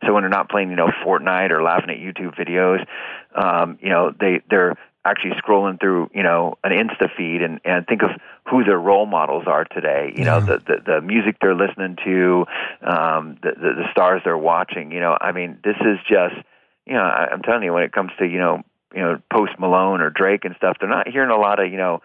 So 0.07 0.13
when 0.13 0.23
they're 0.23 0.31
not 0.31 0.51
playing, 0.51 0.71
you 0.71 0.77
know, 0.77 0.91
Fortnite 1.05 1.51
or 1.51 1.63
laughing 1.63 1.91
at 1.91 1.97
YouTube 1.99 2.35
videos, 2.35 2.85
um, 3.35 3.79
you 3.83 3.91
know, 3.91 4.13
they 4.19 4.41
they're 4.49 4.77
actually 5.05 5.33
scrolling 5.33 5.79
through, 5.79 6.11
you 6.15 6.23
know, 6.23 6.55
an 6.65 6.73
Insta 6.73 7.09
feed 7.15 7.43
and, 7.43 7.61
and 7.65 7.87
think 7.87 8.03
of 8.03 8.11
who 8.51 8.65
their 8.65 8.79
role 8.79 9.07
models 9.07 9.45
are 9.47 9.65
today. 9.65 10.13
You 10.17 10.25
know, 10.25 10.41
the, 10.41 10.59
the, 10.59 10.77
the 10.85 11.01
music 11.01 11.37
they're 11.41 11.55
listening 11.55 11.97
to, 12.05 12.47
um, 12.83 13.37
the, 13.43 13.51
the, 13.51 13.75
the 13.77 13.91
stars 13.91 14.23
they're 14.25 14.39
watching. 14.39 14.93
You 14.93 15.01
know, 15.01 15.17
I 15.21 15.33
mean, 15.33 15.59
this 15.63 15.77
is 15.81 15.99
just, 16.09 16.37
you 16.87 16.95
know, 16.95 17.03
I, 17.03 17.29
I'm 17.31 17.43
telling 17.43 17.63
you, 17.63 17.73
when 17.73 17.83
it 17.83 17.93
comes 17.93 18.13
to, 18.19 18.27
you 18.27 18.39
know, 18.39 18.63
you 18.95 19.01
know, 19.01 19.21
Post 19.33 19.53
Malone 19.59 20.01
or 20.01 20.11
Drake 20.11 20.45
and 20.45 20.55
stuff, 20.57 20.77
they're 20.81 20.89
not 20.89 21.09
hearing 21.09 21.31
a 21.31 21.37
lot 21.37 21.63
of, 21.63 21.71
you 21.71 21.77
know, 21.79 22.01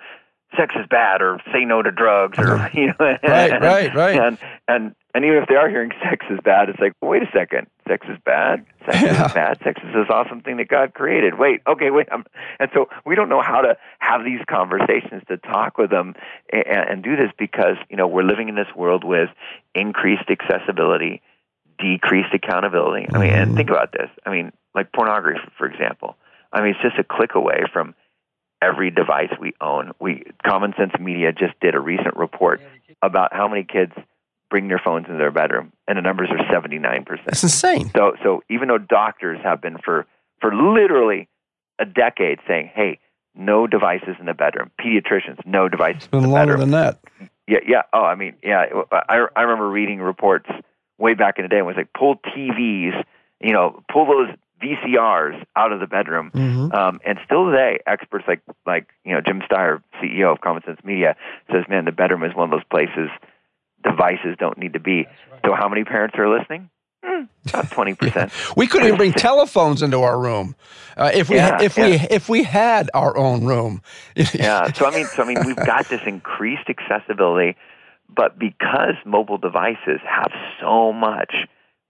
sex 0.57 0.73
is 0.79 0.87
bad 0.89 1.21
or 1.21 1.39
say 1.53 1.65
no 1.65 1.81
to 1.81 1.91
drugs 1.91 2.39
or 2.39 2.69
you 2.73 2.87
know 2.87 2.95
right 2.99 3.61
right 3.61 3.93
right 3.93 4.19
and 4.19 4.37
and 4.67 4.95
and 5.13 5.25
even 5.25 5.37
if 5.37 5.47
they 5.47 5.55
are 5.55 5.69
hearing 5.69 5.91
sex 6.03 6.25
is 6.29 6.39
bad 6.43 6.69
it's 6.69 6.79
like 6.79 6.93
wait 7.01 7.21
a 7.21 7.29
second 7.31 7.67
sex 7.89 8.05
is 8.07 8.17
bad 8.23 8.65
sex 8.85 9.01
Yeah. 9.01 9.25
is 9.25 9.33
bad 9.33 9.59
sex 9.63 9.81
is 9.83 9.93
this 9.93 10.07
awesome 10.09 10.41
thing 10.41 10.57
that 10.57 10.67
god 10.67 10.93
created. 10.93 11.37
Wait 11.37 11.61
okay 11.67 11.89
wait 11.89 12.07
I'm, 12.11 12.23
and 12.59 12.69
so 12.73 12.87
we 13.05 13.15
don't 13.15 13.29
know 13.29 13.41
how 13.41 13.61
to 13.61 13.75
have 13.99 14.23
these 14.23 14.39
conversations 14.49 15.23
to 15.27 15.37
talk 15.37 15.77
with 15.77 15.89
them 15.89 16.15
and, 16.53 16.65
and 16.67 17.03
do 17.03 17.15
this 17.15 17.31
because 17.37 17.75
you 17.89 17.97
know 17.97 18.07
we're 18.07 18.23
living 18.23 18.47
in 18.47 18.55
this 18.55 18.73
world 18.75 19.03
with 19.03 19.29
increased 19.75 20.29
accessibility 20.29 21.21
decreased 21.79 22.33
accountability. 22.33 23.07
I 23.11 23.17
mean 23.17 23.33
and 23.33 23.47
mm-hmm. 23.47 23.57
think 23.57 23.69
about 23.69 23.91
this. 23.91 24.09
I 24.25 24.31
mean 24.31 24.51
like 24.75 24.93
pornography 24.93 25.41
for 25.57 25.65
example. 25.65 26.15
I 26.53 26.61
mean 26.61 26.75
it's 26.75 26.81
just 26.81 26.99
a 26.99 27.03
click 27.03 27.35
away 27.35 27.63
from 27.73 27.95
every 28.61 28.91
device 28.91 29.31
we 29.39 29.53
own. 29.61 29.91
We 29.99 30.23
Common 30.45 30.73
Sense 30.77 30.93
Media 30.99 31.31
just 31.31 31.59
did 31.59 31.75
a 31.75 31.79
recent 31.79 32.15
report 32.15 32.61
about 33.01 33.33
how 33.33 33.47
many 33.47 33.63
kids 33.63 33.93
bring 34.49 34.67
their 34.67 34.81
phones 34.83 35.05
into 35.07 35.17
their 35.17 35.31
bedroom, 35.31 35.71
and 35.87 35.97
the 35.97 36.01
numbers 36.01 36.29
are 36.31 36.39
seventy 36.51 36.79
nine 36.79 37.05
percent. 37.05 37.27
That's 37.27 37.43
insane. 37.43 37.91
So, 37.95 38.15
so 38.23 38.43
even 38.49 38.67
though 38.67 38.77
doctors 38.77 39.39
have 39.43 39.61
been 39.61 39.77
for 39.83 40.05
for 40.41 40.53
literally 40.53 41.27
a 41.79 41.85
decade 41.85 42.39
saying, 42.47 42.71
"Hey, 42.73 42.99
no 43.35 43.67
devices 43.67 44.15
in 44.19 44.25
the 44.25 44.33
bedroom," 44.33 44.71
pediatricians, 44.79 45.45
no 45.45 45.69
devices 45.69 45.97
It's 46.03 46.07
been 46.07 46.23
in 46.23 46.29
the 46.29 46.35
longer 46.35 46.53
bedroom. 46.57 46.71
than 46.71 46.81
that. 46.81 46.99
Yeah, 47.47 47.59
yeah. 47.65 47.81
Oh, 47.93 48.03
I 48.03 48.15
mean, 48.15 48.35
yeah. 48.43 48.65
I 48.91 49.25
I 49.35 49.41
remember 49.41 49.69
reading 49.69 49.99
reports 50.01 50.49
way 50.97 51.13
back 51.13 51.37
in 51.37 51.43
the 51.43 51.49
day. 51.49 51.59
It 51.59 51.65
was 51.65 51.75
like 51.77 51.89
pull 51.97 52.15
TVs, 52.17 53.03
you 53.41 53.53
know, 53.53 53.81
pull 53.91 54.05
those 54.05 54.29
VCRs 54.61 55.41
out 55.55 55.71
of 55.71 55.79
the 55.79 55.87
bedroom. 55.87 56.31
Mhm. 56.35 56.73
Um, 56.73 56.99
and 57.05 57.17
still 57.23 57.49
today, 57.49 57.79
experts 57.87 58.25
like 58.27 58.41
like 58.65 58.87
you 59.05 59.13
know 59.13 59.21
Jim 59.21 59.41
Steyer, 59.49 59.81
CEO 60.01 60.31
of 60.33 60.41
Common 60.41 60.61
Sense 60.63 60.79
Media, 60.83 61.15
says, 61.51 61.63
"Man, 61.69 61.85
the 61.85 61.91
bedroom 61.93 62.23
is 62.23 62.35
one 62.35 62.45
of 62.45 62.51
those 62.51 62.65
places 62.69 63.09
devices 63.83 64.35
don't 64.37 64.57
need 64.57 64.73
to 64.73 64.79
be." 64.79 65.07
So, 65.45 65.53
how 65.53 65.69
many 65.69 65.83
parents 65.83 66.15
are 66.17 66.29
listening? 66.29 66.69
Hmm, 67.03 67.23
about 67.47 67.71
twenty 67.71 67.95
percent. 67.95 68.31
We 68.57 68.67
couldn't 68.67 68.87
even 68.87 68.97
bring 68.97 69.13
telephones 69.13 69.81
into 69.81 70.01
our 70.01 70.19
room 70.19 70.55
uh, 70.97 71.11
if 71.13 71.29
we 71.29 71.37
Yeah, 71.37 71.61
if 71.61 71.77
we 71.77 71.93
if 71.93 72.29
we 72.29 72.43
had 72.43 72.89
our 72.93 73.15
own 73.17 73.45
room. 73.45 73.81
yeah. 74.33 74.71
So 74.73 74.85
I 74.85 74.95
mean, 74.95 75.05
so 75.05 75.23
I 75.23 75.25
mean, 75.25 75.45
we've 75.45 75.55
got 75.55 75.87
this 75.87 76.01
increased 76.05 76.69
accessibility, 76.69 77.57
but 78.09 78.37
because 78.37 78.95
mobile 79.05 79.37
devices 79.37 80.01
have 80.05 80.31
so 80.59 80.91
much 80.91 81.33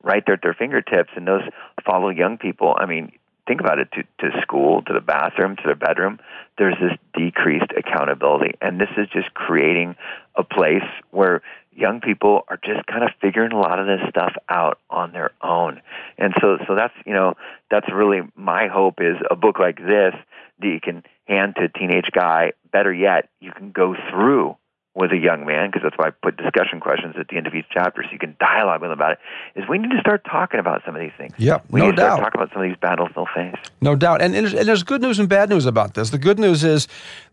right 0.03 0.23
there 0.25 0.35
at 0.35 0.41
their 0.43 0.53
fingertips, 0.53 1.09
and 1.15 1.27
those 1.27 1.41
follow 1.85 2.09
young 2.09 2.37
people. 2.37 2.75
I 2.77 2.85
mean, 2.85 3.11
think 3.49 3.59
about 3.59 3.79
it: 3.79 3.89
to 3.93 4.03
to 4.19 4.41
school, 4.41 4.83
to 4.83 4.93
the 4.93 5.01
bathroom, 5.01 5.55
to 5.55 5.63
their 5.65 5.75
bedroom. 5.75 6.19
There's 6.57 6.77
this 6.79 6.97
decreased 7.13 7.71
accountability, 7.75 8.53
and 8.61 8.79
this 8.79 8.89
is 8.95 9.07
just 9.09 9.33
creating 9.33 9.95
a 10.35 10.43
place 10.43 10.85
where 11.09 11.41
young 11.79 12.01
people 12.01 12.41
are 12.47 12.59
just 12.63 12.85
kind 12.85 13.03
of 13.03 13.09
figuring 13.21 13.51
a 13.51 13.59
lot 13.59 13.79
of 13.79 13.87
this 13.87 14.01
stuff 14.09 14.33
out 14.49 14.79
on 14.89 15.13
their 15.13 15.31
own. 15.41 15.81
And 16.17 16.33
so 16.39 16.57
so 16.67 16.75
that's, 16.75 16.93
you 17.05 17.13
know, 17.13 17.33
that's 17.71 17.87
really 17.91 18.21
my 18.35 18.67
hope 18.67 18.95
is 18.99 19.15
a 19.31 19.35
book 19.35 19.59
like 19.59 19.77
this 19.77 20.13
that 20.59 20.67
you 20.67 20.79
can 20.81 21.03
hand 21.27 21.55
to 21.55 21.63
a 21.63 21.69
teenage 21.69 22.11
guy. 22.13 22.51
Better 22.71 22.93
yet, 22.93 23.29
you 23.39 23.51
can 23.51 23.71
go 23.71 23.95
through 24.11 24.57
with 24.99 25.11
a 25.13 25.17
young 25.17 25.45
man, 25.45 25.69
because 25.69 25.81
that's 25.81 25.97
why 25.97 26.07
I 26.07 26.09
put 26.09 26.35
discussion 26.35 26.81
questions 26.81 27.15
at 27.17 27.29
the 27.29 27.37
end 27.37 27.47
of 27.47 27.55
each 27.55 27.67
chapter 27.71 28.03
so 28.03 28.09
you 28.11 28.19
can 28.19 28.35
dialogue 28.37 28.81
with 28.81 28.89
them 28.89 28.99
about 28.99 29.13
it, 29.13 29.19
is 29.55 29.63
we 29.69 29.77
need 29.77 29.91
to 29.91 29.99
start 30.01 30.25
talking 30.25 30.59
about 30.59 30.81
some 30.85 30.93
of 30.93 31.01
these 31.01 31.13
things. 31.17 31.33
Yep, 31.37 31.65
we 31.69 31.79
no 31.79 31.85
need 31.85 31.95
to 31.95 32.01
start 32.01 32.17
doubt. 32.17 32.23
talking 32.25 32.41
about 32.41 32.53
some 32.53 32.61
of 32.63 32.67
these 32.67 32.77
battles 32.77 33.09
they'll 33.15 33.25
face. 33.33 33.55
No 33.79 33.95
doubt. 33.95 34.21
And, 34.21 34.35
and, 34.35 34.45
there's, 34.45 34.53
and 34.53 34.67
there's 34.67 34.83
good 34.83 35.01
news 35.01 35.17
and 35.17 35.29
bad 35.29 35.49
news 35.49 35.65
about 35.65 35.93
this. 35.93 36.09
The 36.09 36.17
good 36.17 36.37
news 36.37 36.65
is 36.65 36.89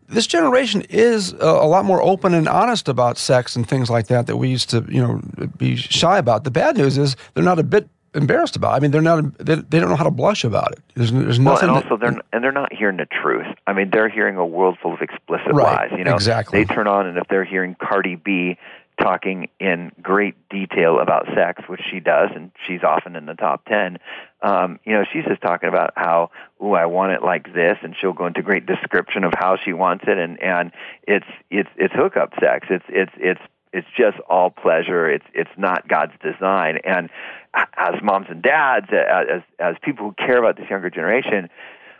this 0.07 0.25
generation 0.25 0.83
is 0.89 1.33
a, 1.33 1.45
a 1.45 1.67
lot 1.67 1.83
more 1.83 2.01
open 2.01 2.33
and 2.33 2.47
honest 2.47 2.87
about 2.87 3.17
sex 3.17 3.57
and 3.57 3.67
things 3.67 3.89
like 3.89 4.07
that 4.07 4.27
that 4.27 4.37
we 4.37 4.47
used 4.47 4.69
to, 4.69 4.85
you 4.87 5.01
know, 5.01 5.19
be 5.57 5.75
shy 5.75 6.17
about. 6.17 6.45
The 6.45 6.51
bad 6.51 6.77
news 6.77 6.97
is 6.97 7.17
they're 7.33 7.43
not 7.43 7.59
a 7.59 7.63
bit 7.63 7.89
embarrassed 8.17 8.55
about. 8.55 8.73
I 8.73 8.79
mean, 8.79 8.91
they're 8.91 9.01
not. 9.01 9.37
They, 9.37 9.55
they 9.55 9.79
don't 9.79 9.89
know 9.89 9.95
how 9.95 10.03
to 10.03 10.11
blush 10.11 10.43
about 10.43 10.73
it. 10.73 10.79
There's, 10.95 11.11
there's 11.11 11.39
well, 11.39 11.53
nothing. 11.53 11.69
and 11.69 11.77
also 11.77 11.97
that, 11.97 11.99
they're 11.99 12.21
and 12.33 12.43
they're 12.43 12.51
not 12.51 12.73
hearing 12.73 12.97
the 12.97 13.05
truth. 13.05 13.47
I 13.65 13.73
mean, 13.73 13.89
they're 13.91 14.09
hearing 14.09 14.37
a 14.37 14.45
world 14.45 14.77
full 14.81 14.93
of 14.93 15.01
explicit 15.01 15.53
Right, 15.53 15.91
lies. 15.91 15.97
You 15.97 16.03
know, 16.03 16.15
exactly. 16.15 16.63
They 16.63 16.73
turn 16.73 16.87
on, 16.87 17.07
and 17.07 17.17
if 17.17 17.27
they're 17.29 17.45
hearing 17.45 17.75
Cardi 17.79 18.15
B 18.15 18.57
talking 19.01 19.47
in 19.59 19.91
great 20.01 20.35
detail 20.49 20.99
about 20.99 21.27
sex, 21.35 21.61
which 21.67 21.81
she 21.91 21.99
does, 21.99 22.29
and 22.35 22.51
she's 22.65 22.83
often 22.83 23.15
in 23.15 23.25
the 23.25 23.35
top 23.35 23.65
ten. 23.65 23.97
Um, 24.41 24.79
you 24.85 24.93
know, 24.93 25.03
she's 25.11 25.25
just 25.25 25.41
talking 25.41 25.69
about 25.69 25.93
how, 25.95 26.31
"Ooh, 26.63 26.73
I 26.73 26.87
want 26.87 27.13
it 27.13 27.23
like 27.23 27.53
this," 27.53 27.77
and 27.83 27.95
she'll 27.99 28.13
go 28.13 28.25
into 28.25 28.41
great 28.41 28.65
description 28.65 29.23
of 29.23 29.33
how 29.37 29.57
she 29.63 29.73
wants 29.73 30.05
it, 30.07 30.17
and 30.17 30.41
and 30.41 30.71
it's 31.07 31.27
it's 31.49 31.69
it's 31.77 31.93
hookup 31.93 32.33
sex. 32.39 32.67
It's 32.69 32.85
it's 32.89 33.13
it's 33.17 33.41
it's 33.73 33.87
just 33.97 34.17
all 34.29 34.49
pleasure. 34.49 35.09
It's 35.09 35.25
it's 35.33 35.49
not 35.57 35.87
God's 35.87 36.13
design. 36.23 36.77
And 36.83 37.09
as 37.53 37.95
moms 38.03 38.27
and 38.29 38.41
dads, 38.41 38.87
as 38.91 39.41
as 39.59 39.75
people 39.83 40.05
who 40.07 40.13
care 40.13 40.37
about 40.37 40.57
this 40.57 40.69
younger 40.69 40.89
generation, 40.89 41.49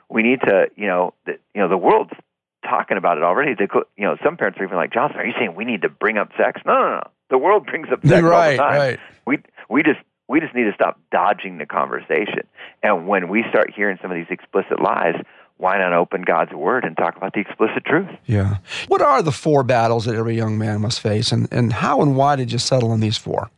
we 0.10 0.24
need 0.24 0.42
to, 0.42 0.68
you 0.76 0.88
know, 0.88 1.14
the, 1.26 1.34
you 1.54 1.62
know, 1.62 1.68
the 1.70 1.78
world's 1.78 2.12
talking 2.64 2.98
about 2.98 3.18
it 3.18 3.24
already. 3.24 3.54
They, 3.58 3.68
you 3.98 4.06
know, 4.06 4.18
some 4.24 4.38
parents 4.38 4.60
are 4.60 4.64
even 4.64 4.78
like, 4.78 4.94
Johnson, 4.94 5.20
are 5.20 5.26
you 5.26 5.34
saying 5.38 5.56
we 5.56 5.66
need 5.66 5.82
to 5.84 5.90
bring 5.90 6.18
up 6.18 6.30
sex? 6.38 6.62
No, 6.66 6.74
no, 6.74 6.90
no. 6.96 7.02
The 7.30 7.38
world 7.38 7.66
brings 7.66 7.88
up 7.92 8.02
sex 8.06 8.14
all 8.14 8.22
the 8.22 8.28
Right, 8.28 8.58
time. 8.58 8.78
right. 8.78 9.00
We 9.26 9.40
we 9.70 9.84
just 9.84 10.00
we 10.28 10.40
just 10.40 10.54
need 10.56 10.66
to 10.66 10.74
stop 10.74 11.00
dodging 11.12 11.58
the 11.58 11.66
conversation. 11.66 12.48
And 12.84 13.08
when 13.08 13.30
we 13.30 13.44
start 13.50 13.72
hearing 13.76 13.98
some 14.02 14.12
of 14.12 14.16
these 14.18 14.28
explicit 14.30 14.82
lies, 14.82 15.16
why 15.58 15.78
not 15.78 15.94
open 15.94 16.22
God's 16.22 16.54
word 16.54 16.84
and 16.84 16.96
talk 16.96 17.18
about 17.18 17.34
the 17.34 17.40
explicit 17.40 17.86
truth? 17.86 18.10
yeah. 18.26 18.58
What 18.88 19.02
are 19.02 19.22
the 19.22 19.32
four 19.32 19.64
battles 19.64 20.06
that 20.06 20.16
every 20.16 20.36
young 20.36 20.58
man 20.58 20.82
must 20.82 21.02
face, 21.02 21.32
and 21.32 21.48
and 21.52 21.74
how 21.74 22.02
and 22.02 22.16
why 22.16 22.36
did 22.36 22.52
you 22.52 22.60
settle 22.60 22.92
on 22.92 23.00
these 23.00 23.18
four? 23.18 23.50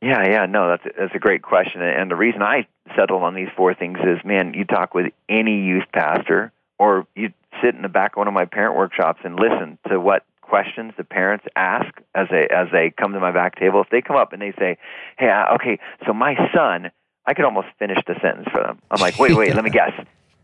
Yeah, 0.00 0.28
yeah, 0.28 0.46
no, 0.46 0.68
that's 0.68 0.84
a, 0.84 0.90
that's 0.98 1.14
a 1.14 1.20
great 1.20 1.42
question, 1.42 1.80
and 1.80 2.10
the 2.10 2.16
reason 2.16 2.42
I 2.42 2.66
settled 2.96 3.22
on 3.22 3.34
these 3.34 3.48
four 3.56 3.74
things 3.74 3.98
is, 4.02 4.18
man, 4.24 4.52
you 4.54 4.64
talk 4.64 4.94
with 4.94 5.12
any 5.28 5.62
youth 5.62 5.84
pastor, 5.92 6.52
or 6.78 7.06
you 7.14 7.32
sit 7.62 7.74
in 7.74 7.82
the 7.82 7.88
back 7.88 8.14
of 8.14 8.18
one 8.18 8.28
of 8.28 8.34
my 8.34 8.44
parent 8.44 8.76
workshops 8.76 9.20
and 9.24 9.36
listen 9.36 9.78
to 9.88 10.00
what 10.00 10.24
questions 10.40 10.92
the 10.96 11.04
parents 11.04 11.44
ask 11.56 11.88
as 12.14 12.26
they 12.30 12.46
as 12.48 12.68
they 12.72 12.90
come 12.90 13.12
to 13.12 13.20
my 13.20 13.32
back 13.32 13.58
table. 13.58 13.80
If 13.80 13.90
they 13.90 14.02
come 14.02 14.16
up 14.16 14.32
and 14.32 14.42
they 14.42 14.52
say, 14.58 14.76
"Hey, 15.18 15.30
okay, 15.54 15.78
so 16.06 16.12
my 16.12 16.34
son," 16.54 16.90
I 17.24 17.34
could 17.34 17.44
almost 17.44 17.68
finish 17.78 17.98
the 18.06 18.14
sentence 18.20 18.48
for 18.52 18.62
them. 18.62 18.78
I'm 18.90 19.00
like, 19.00 19.18
"Wait, 19.18 19.34
wait, 19.34 19.54
let 19.54 19.64
me 19.64 19.70
guess." 19.80 19.92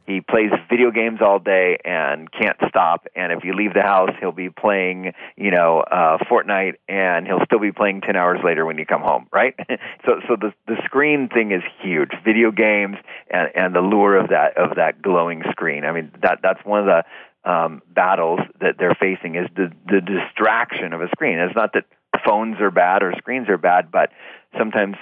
He 0.08 0.22
plays 0.22 0.50
video 0.70 0.90
games 0.90 1.18
all 1.20 1.38
day 1.38 1.76
and 1.84 2.32
can't 2.32 2.56
stop. 2.66 3.06
And 3.14 3.30
if 3.30 3.44
you 3.44 3.52
leave 3.52 3.74
the 3.74 3.82
house, 3.82 4.08
he'll 4.18 4.32
be 4.32 4.48
playing, 4.48 5.12
you 5.36 5.50
know, 5.50 5.80
uh, 5.80 6.16
Fortnite, 6.30 6.76
and 6.88 7.26
he'll 7.26 7.44
still 7.44 7.58
be 7.58 7.72
playing 7.72 8.00
ten 8.00 8.16
hours 8.16 8.40
later 8.42 8.64
when 8.64 8.78
you 8.78 8.86
come 8.86 9.02
home, 9.02 9.26
right? 9.30 9.54
so, 10.06 10.20
so 10.26 10.36
the 10.36 10.54
the 10.66 10.80
screen 10.82 11.28
thing 11.28 11.52
is 11.52 11.62
huge. 11.82 12.08
Video 12.24 12.50
games 12.50 12.96
and 13.30 13.50
and 13.54 13.74
the 13.74 13.80
lure 13.80 14.16
of 14.16 14.30
that 14.30 14.56
of 14.56 14.76
that 14.76 15.02
glowing 15.02 15.42
screen. 15.50 15.84
I 15.84 15.92
mean, 15.92 16.10
that 16.22 16.38
that's 16.42 16.64
one 16.64 16.80
of 16.80 16.86
the 16.86 17.50
um, 17.50 17.82
battles 17.94 18.40
that 18.62 18.76
they're 18.78 18.96
facing 18.98 19.34
is 19.34 19.46
the 19.56 19.70
the 19.86 20.00
distraction 20.00 20.94
of 20.94 21.02
a 21.02 21.08
screen. 21.08 21.38
It's 21.38 21.54
not 21.54 21.74
that 21.74 21.84
phones 22.26 22.62
are 22.62 22.70
bad 22.70 23.02
or 23.02 23.12
screens 23.18 23.50
are 23.50 23.58
bad, 23.58 23.90
but 23.92 24.08
sometimes 24.56 24.96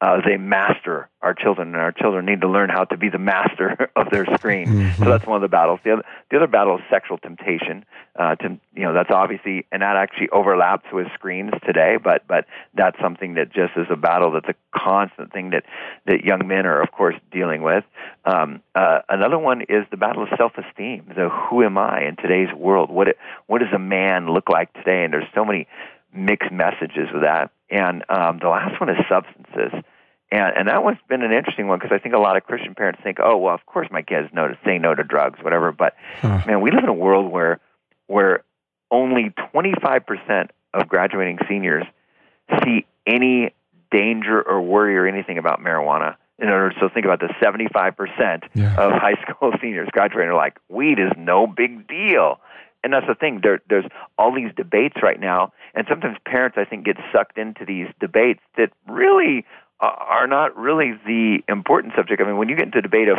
uh, 0.00 0.20
they 0.24 0.38
master 0.38 1.08
our 1.20 1.34
children, 1.34 1.68
and 1.68 1.76
our 1.76 1.92
children 1.92 2.24
need 2.24 2.40
to 2.40 2.48
learn 2.48 2.70
how 2.70 2.84
to 2.84 2.96
be 2.96 3.10
the 3.10 3.18
master 3.18 3.90
of 3.96 4.08
their 4.10 4.24
screen. 4.36 4.94
So 4.96 5.04
that's 5.04 5.26
one 5.26 5.36
of 5.36 5.42
the 5.42 5.48
battles. 5.48 5.80
The 5.84 5.92
other, 5.92 6.02
the 6.30 6.36
other 6.38 6.46
battle 6.46 6.78
is 6.78 6.84
sexual 6.90 7.18
temptation. 7.18 7.84
Uh, 8.18 8.34
to, 8.36 8.58
you 8.74 8.82
know, 8.82 8.94
that's 8.94 9.10
obviously, 9.10 9.66
and 9.70 9.82
that 9.82 9.96
actually 9.96 10.30
overlaps 10.30 10.86
with 10.92 11.06
screens 11.14 11.52
today. 11.66 11.96
But 12.02 12.26
but 12.26 12.46
that's 12.74 12.98
something 13.00 13.34
that 13.34 13.52
just 13.52 13.72
is 13.76 13.86
a 13.90 13.96
battle 13.96 14.32
that's 14.32 14.48
a 14.48 14.54
constant 14.78 15.32
thing 15.32 15.50
that 15.50 15.64
that 16.06 16.24
young 16.24 16.46
men 16.46 16.64
are, 16.64 16.82
of 16.82 16.90
course, 16.92 17.16
dealing 17.30 17.62
with. 17.62 17.84
Um, 18.24 18.62
uh, 18.74 19.00
another 19.08 19.38
one 19.38 19.62
is 19.62 19.84
the 19.90 19.98
battle 19.98 20.22
of 20.22 20.30
self-esteem. 20.36 21.12
The 21.14 21.28
who 21.28 21.62
am 21.62 21.76
I 21.76 22.04
in 22.08 22.16
today's 22.16 22.52
world? 22.56 22.90
What 22.90 23.08
it, 23.08 23.18
what 23.46 23.58
does 23.58 23.72
a 23.74 23.78
man 23.78 24.32
look 24.32 24.48
like 24.48 24.72
today? 24.72 25.04
And 25.04 25.12
there's 25.12 25.28
so 25.34 25.44
many 25.44 25.66
mixed 26.12 26.50
messages 26.50 27.08
with 27.12 27.22
that. 27.22 27.50
And 27.70 28.04
um, 28.08 28.38
the 28.40 28.48
last 28.48 28.80
one 28.80 28.88
is 28.90 28.96
substances. 29.08 29.84
And, 30.32 30.56
and 30.56 30.68
that 30.68 30.84
one's 30.84 30.98
been 31.08 31.22
an 31.22 31.32
interesting 31.32 31.66
one 31.68 31.78
because 31.78 31.92
I 31.94 31.98
think 31.98 32.14
a 32.14 32.18
lot 32.18 32.36
of 32.36 32.44
Christian 32.44 32.74
parents 32.74 33.00
think, 33.02 33.18
oh, 33.22 33.36
well, 33.36 33.54
of 33.54 33.66
course 33.66 33.88
my 33.90 34.02
kids 34.02 34.28
know 34.32 34.46
to 34.48 34.56
say 34.64 34.78
no 34.78 34.94
to 34.94 35.02
drugs, 35.02 35.38
whatever. 35.42 35.72
But 35.72 35.94
Huh. 36.20 36.40
man, 36.46 36.60
we 36.60 36.70
live 36.70 36.84
in 36.84 36.88
a 36.88 36.94
world 36.94 37.30
where 37.30 37.60
where 38.06 38.42
only 38.90 39.32
25% 39.54 40.48
of 40.74 40.88
graduating 40.88 41.38
seniors 41.48 41.84
see 42.64 42.86
any 43.06 43.54
danger 43.90 44.40
or 44.42 44.60
worry 44.60 44.96
or 44.96 45.06
anything 45.06 45.38
about 45.38 45.60
marijuana. 45.60 46.16
In 46.38 46.48
words, 46.48 46.74
so 46.80 46.88
think 46.88 47.04
about 47.04 47.20
the 47.20 47.32
75% 47.42 48.44
Yeah. 48.54 48.74
of 48.76 48.92
high 48.92 49.14
school 49.28 49.52
seniors 49.60 49.88
graduating 49.92 50.30
are 50.30 50.34
like, 50.34 50.58
weed 50.68 50.98
is 50.98 51.10
no 51.16 51.46
big 51.46 51.86
deal. 51.86 52.40
And 52.82 52.92
that's 52.94 53.06
the 53.06 53.14
thing. 53.14 53.40
There, 53.42 53.60
there's 53.68 53.84
all 54.18 54.34
these 54.34 54.50
debates 54.56 54.96
right 55.02 55.20
now, 55.20 55.52
and 55.74 55.86
sometimes 55.88 56.16
parents, 56.24 56.56
I 56.58 56.64
think, 56.64 56.86
get 56.86 56.96
sucked 57.12 57.36
into 57.36 57.66
these 57.66 57.88
debates 58.00 58.40
that 58.56 58.70
really 58.88 59.44
are 59.80 60.26
not 60.26 60.56
really 60.56 60.92
the 61.06 61.38
important 61.48 61.94
subject. 61.96 62.20
I 62.20 62.24
mean, 62.26 62.36
when 62.36 62.48
you 62.48 62.56
get 62.56 62.66
into 62.66 62.82
debate 62.82 63.08
of 63.08 63.18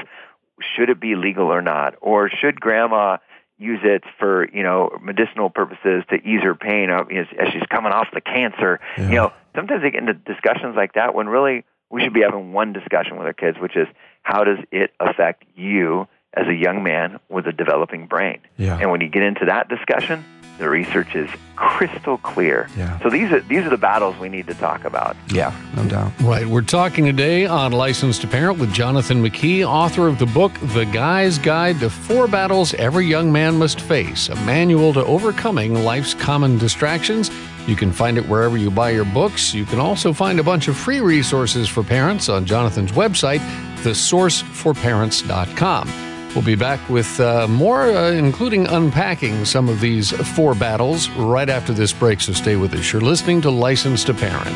should 0.76 0.90
it 0.90 1.00
be 1.00 1.16
legal 1.16 1.48
or 1.48 1.62
not, 1.62 1.96
or 2.02 2.30
should 2.30 2.60
grandma 2.62 3.18
use 3.58 3.80
it 3.84 4.04
for 4.20 4.48
you 4.54 4.64
know 4.64 4.90
medicinal 5.02 5.50
purposes 5.50 6.04
to 6.10 6.16
ease 6.16 6.42
her 6.44 6.56
pain 6.56 6.90
uh, 6.90 7.04
as, 7.04 7.28
as 7.40 7.52
she's 7.54 7.64
coming 7.70 7.92
off 7.92 8.08
the 8.14 8.22
cancer, 8.22 8.80
Yeah. 8.98 9.10
you 9.10 9.16
know, 9.16 9.34
sometimes 9.56 9.82
they 9.82 9.92
get 9.92 10.02
into 10.02 10.14
discussions 10.14 10.76
like 10.76 10.94
that 10.94 11.14
when 11.16 11.28
really 11.28 11.64
we 11.90 12.02
should 12.04 12.14
be 12.14 12.22
having 12.22 12.54
one 12.54 12.74
discussion 12.74 13.18
with 13.18 13.26
our 13.28 13.34
kids, 13.34 13.58
which 13.60 13.76
is 13.76 13.88
how 14.24 14.44
does 14.44 14.60
it 14.72 14.92
affect 15.00 15.44
you 15.56 16.08
as 16.34 16.48
a 16.48 16.54
young 16.54 16.84
man 16.84 17.20
with 17.28 17.46
a 17.48 17.52
developing 17.52 18.08
brain? 18.08 18.40
Yeah. 18.58 18.78
And 18.80 18.90
when 18.92 19.02
you 19.02 19.10
get 19.10 19.24
into 19.24 19.46
that 19.46 19.68
discussion, 19.68 20.24
the 20.62 20.70
research 20.70 21.16
is 21.16 21.30
crystal 21.56 22.20
clear. 22.20 22.70
Yeah. 22.78 23.00
So 23.00 23.10
these 23.10 23.32
are 23.32 23.42
these 23.42 23.66
are 23.66 23.70
the 23.70 23.78
battles 23.78 24.16
we 24.18 24.30
need 24.30 24.46
to 24.48 24.54
talk 24.54 24.86
about. 24.86 25.18
Yeah, 25.34 25.52
no 25.76 25.84
doubt. 25.86 26.12
Right. 26.22 26.46
We're 26.46 26.62
talking 26.62 27.06
today 27.06 27.48
on 27.48 27.72
License 27.72 28.20
to 28.20 28.28
Parent 28.28 28.60
with 28.60 28.72
Jonathan 28.72 29.24
McKee, 29.24 29.66
author 29.66 30.08
of 30.08 30.20
the 30.20 30.28
book 30.28 30.52
The 30.74 30.86
Guy's 30.86 31.40
Guide 31.40 31.80
to 31.80 31.90
Four 31.90 32.28
Battles 32.28 32.76
Every 32.76 33.08
Young 33.08 33.32
Man 33.32 33.58
Must 33.58 33.82
Face, 33.82 34.30
a 34.30 34.36
manual 34.46 34.94
to 34.94 35.04
overcoming 35.06 35.84
life's 35.84 36.14
common 36.14 36.60
distractions. 36.60 37.32
You 37.68 37.76
can 37.76 37.92
find 37.92 38.20
it 38.20 38.28
wherever 38.28 38.56
you 38.56 38.70
buy 38.70 38.92
your 38.92 39.06
books. 39.06 39.52
You 39.54 39.66
can 39.66 39.80
also 39.80 40.14
find 40.14 40.40
a 40.40 40.44
bunch 40.44 40.68
of 40.68 40.78
free 40.78 41.02
resources 41.02 41.68
for 41.68 41.82
parents 41.84 42.30
on 42.30 42.46
Jonathan's 42.46 42.92
website, 42.92 43.40
thesourceforparents.com. 43.78 46.11
We'll 46.34 46.46
be 46.46 46.56
back 46.56 46.88
with 46.90 47.20
uh, 47.20 47.46
more, 47.50 47.82
uh, 47.82 48.12
including 48.12 48.66
unpacking 48.66 49.44
some 49.44 49.68
of 49.68 49.82
these 49.82 50.12
four 50.34 50.56
battles 50.56 51.10
right 51.10 51.50
after 51.50 51.74
this 51.74 51.92
break, 51.92 52.22
so 52.22 52.32
stay 52.32 52.56
with 52.56 52.74
us. 52.74 52.94
You're 52.94 53.02
listening 53.02 53.42
to 53.42 53.52
License 53.52 54.06
to 54.06 54.14
Parent. 54.14 54.48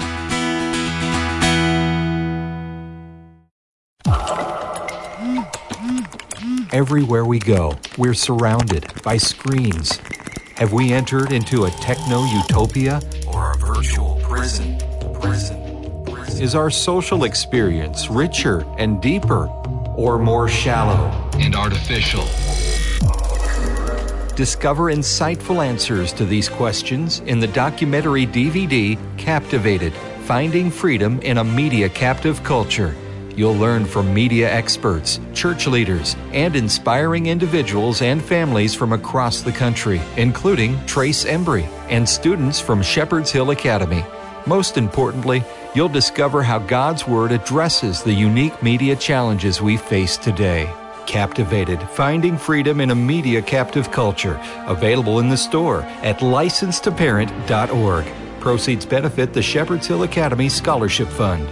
Everywhere 6.72 7.26
we 7.26 7.40
go, 7.40 7.78
we're 7.98 8.14
surrounded 8.14 8.90
by 9.04 9.18
screens. 9.18 10.00
Have 10.56 10.72
we 10.72 10.94
entered 10.94 11.34
into 11.34 11.66
a 11.66 11.70
techno 11.72 12.24
utopia 12.24 13.02
or 13.28 13.52
a 13.52 13.58
virtual 13.58 14.16
prison? 14.24 14.78
Prison. 15.20 16.06
prison. 16.06 16.42
Is 16.42 16.56
our 16.56 16.70
social 16.70 17.26
experience 17.26 18.10
richer 18.10 18.66
and 18.78 19.02
deeper 19.02 19.48
or 19.98 20.18
more 20.18 20.48
shallow 20.48 21.25
and 21.40 21.56
artificial? 21.56 22.26
Discover 24.36 24.92
insightful 24.92 25.66
answers 25.66 26.12
to 26.14 26.26
these 26.26 26.50
questions 26.50 27.22
in 27.22 27.40
the 27.40 27.48
documentary 27.48 28.28
DVD 28.28 28.98
Captivated 29.18 29.94
Finding 30.26 30.70
Freedom 30.70 31.20
in 31.22 31.38
a 31.38 31.44
Media 31.44 31.88
Captive 31.88 32.44
Culture. 32.44 32.94
You'll 33.36 33.56
learn 33.56 33.86
from 33.86 34.14
media 34.14 34.52
experts, 34.52 35.20
church 35.34 35.68
leaders, 35.68 36.16
and 36.32 36.56
inspiring 36.56 37.28
individuals 37.28 38.02
and 38.02 38.24
families 38.24 38.74
from 38.74 38.94
across 38.94 39.42
the 39.42 39.52
country, 39.52 40.02
including 40.18 40.84
Trace 40.86 41.26
Embry 41.26 41.64
and 41.90 42.08
students 42.08 42.60
from 42.60 42.82
Shepherd's 42.82 43.32
Hill 43.32 43.52
Academy. 43.52 44.04
Most 44.48 44.78
importantly, 44.78 45.44
you'll 45.76 45.90
discover 45.90 46.44
how 46.44 46.60
God's 46.60 47.08
Word 47.08 47.32
addresses 47.32 48.04
the 48.04 48.14
unique 48.14 48.62
media 48.62 48.96
challenges 48.96 49.62
we 49.62 49.78
face 49.78 50.18
today. 50.18 50.70
Captivated 51.06 51.82
Finding 51.90 52.38
Freedom 52.38 52.82
in 52.82 52.92
a 52.92 52.96
Media 52.96 53.42
Captive 53.42 53.92
Culture, 53.92 54.40
available 54.68 55.20
in 55.20 55.30
the 55.30 55.38
store 55.38 55.82
at 56.04 56.20
license2parent.org. 56.20 58.06
Proceeds 58.40 58.86
benefit 58.86 59.34
the 59.34 59.42
Shepherd's 59.42 59.88
Hill 59.88 60.04
Academy 60.04 60.50
Scholarship 60.50 61.08
Fund. 61.08 61.48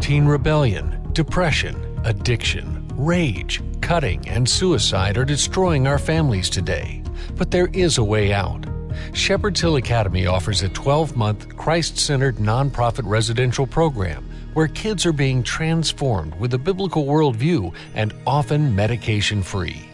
Teen 0.00 0.24
rebellion, 0.24 1.06
depression, 1.12 2.00
addiction, 2.04 2.88
rage, 2.94 3.60
cutting, 3.80 4.26
and 4.28 4.48
suicide 4.48 5.18
are 5.18 5.24
destroying 5.24 5.86
our 5.86 5.98
families 5.98 6.48
today. 6.48 7.02
But 7.36 7.50
there 7.50 7.68
is 7.72 7.98
a 7.98 8.04
way 8.04 8.32
out. 8.32 8.66
Shepherd's 9.12 9.60
Hill 9.60 9.76
Academy 9.76 10.26
offers 10.26 10.62
a 10.62 10.68
12 10.68 11.16
month, 11.16 11.56
Christ 11.56 11.98
centered 11.98 12.36
nonprofit 12.36 13.02
residential 13.04 13.66
program 13.66 14.27
where 14.58 14.66
kids 14.66 15.06
are 15.06 15.12
being 15.12 15.40
transformed 15.40 16.34
with 16.40 16.52
a 16.52 16.58
biblical 16.58 17.04
worldview 17.04 17.72
and 17.94 18.12
often 18.26 18.74
medication 18.74 19.40
free. 19.40 19.88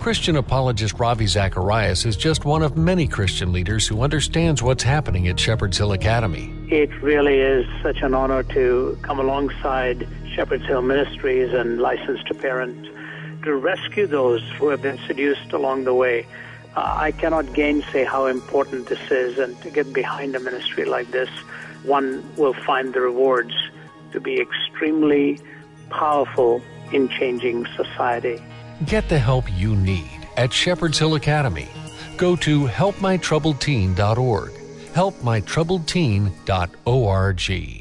Christian 0.00 0.34
apologist 0.34 0.98
Ravi 0.98 1.28
Zacharias 1.28 2.04
is 2.04 2.16
just 2.16 2.44
one 2.44 2.64
of 2.64 2.76
many 2.76 3.06
Christian 3.06 3.52
leaders 3.52 3.86
who 3.86 4.02
understands 4.02 4.60
what's 4.60 4.82
happening 4.82 5.28
at 5.28 5.38
Shepherd's 5.38 5.78
Hill 5.78 5.92
Academy. 5.92 6.52
It 6.68 6.90
really 7.00 7.38
is 7.38 7.64
such 7.80 7.98
an 8.02 8.12
honor 8.12 8.42
to 8.42 8.98
come 9.02 9.20
alongside 9.20 10.08
Shepherd's 10.34 10.66
Hill 10.66 10.82
Ministries 10.82 11.54
and 11.54 11.80
Licensed 11.80 12.26
to 12.26 12.34
Parent 12.34 12.88
to 13.44 13.54
rescue 13.54 14.08
those 14.08 14.42
who 14.58 14.68
have 14.70 14.82
been 14.82 14.98
seduced 15.06 15.52
along 15.52 15.84
the 15.84 15.94
way. 15.94 16.26
Uh, 16.74 16.80
I 16.98 17.12
cannot 17.12 17.52
gainsay 17.52 18.02
how 18.02 18.26
important 18.26 18.88
this 18.88 19.12
is, 19.12 19.38
and 19.38 19.56
to 19.62 19.70
get 19.70 19.92
behind 19.92 20.34
a 20.34 20.40
ministry 20.40 20.86
like 20.86 21.08
this, 21.12 21.30
one 21.84 22.28
will 22.36 22.54
find 22.54 22.92
the 22.92 23.00
rewards 23.00 23.54
to 24.12 24.20
be 24.20 24.40
extremely 24.40 25.40
powerful 25.90 26.62
in 26.92 27.08
changing 27.08 27.66
society. 27.76 28.40
Get 28.86 29.08
the 29.08 29.18
help 29.18 29.46
you 29.56 29.74
need 29.74 30.28
at 30.36 30.52
Shepherd's 30.52 30.98
Hill 30.98 31.14
Academy. 31.14 31.66
Go 32.16 32.36
to 32.36 32.66
helpmytroubledteen.org. 32.66 34.52
helpmytroubledteen.org. 34.92 37.77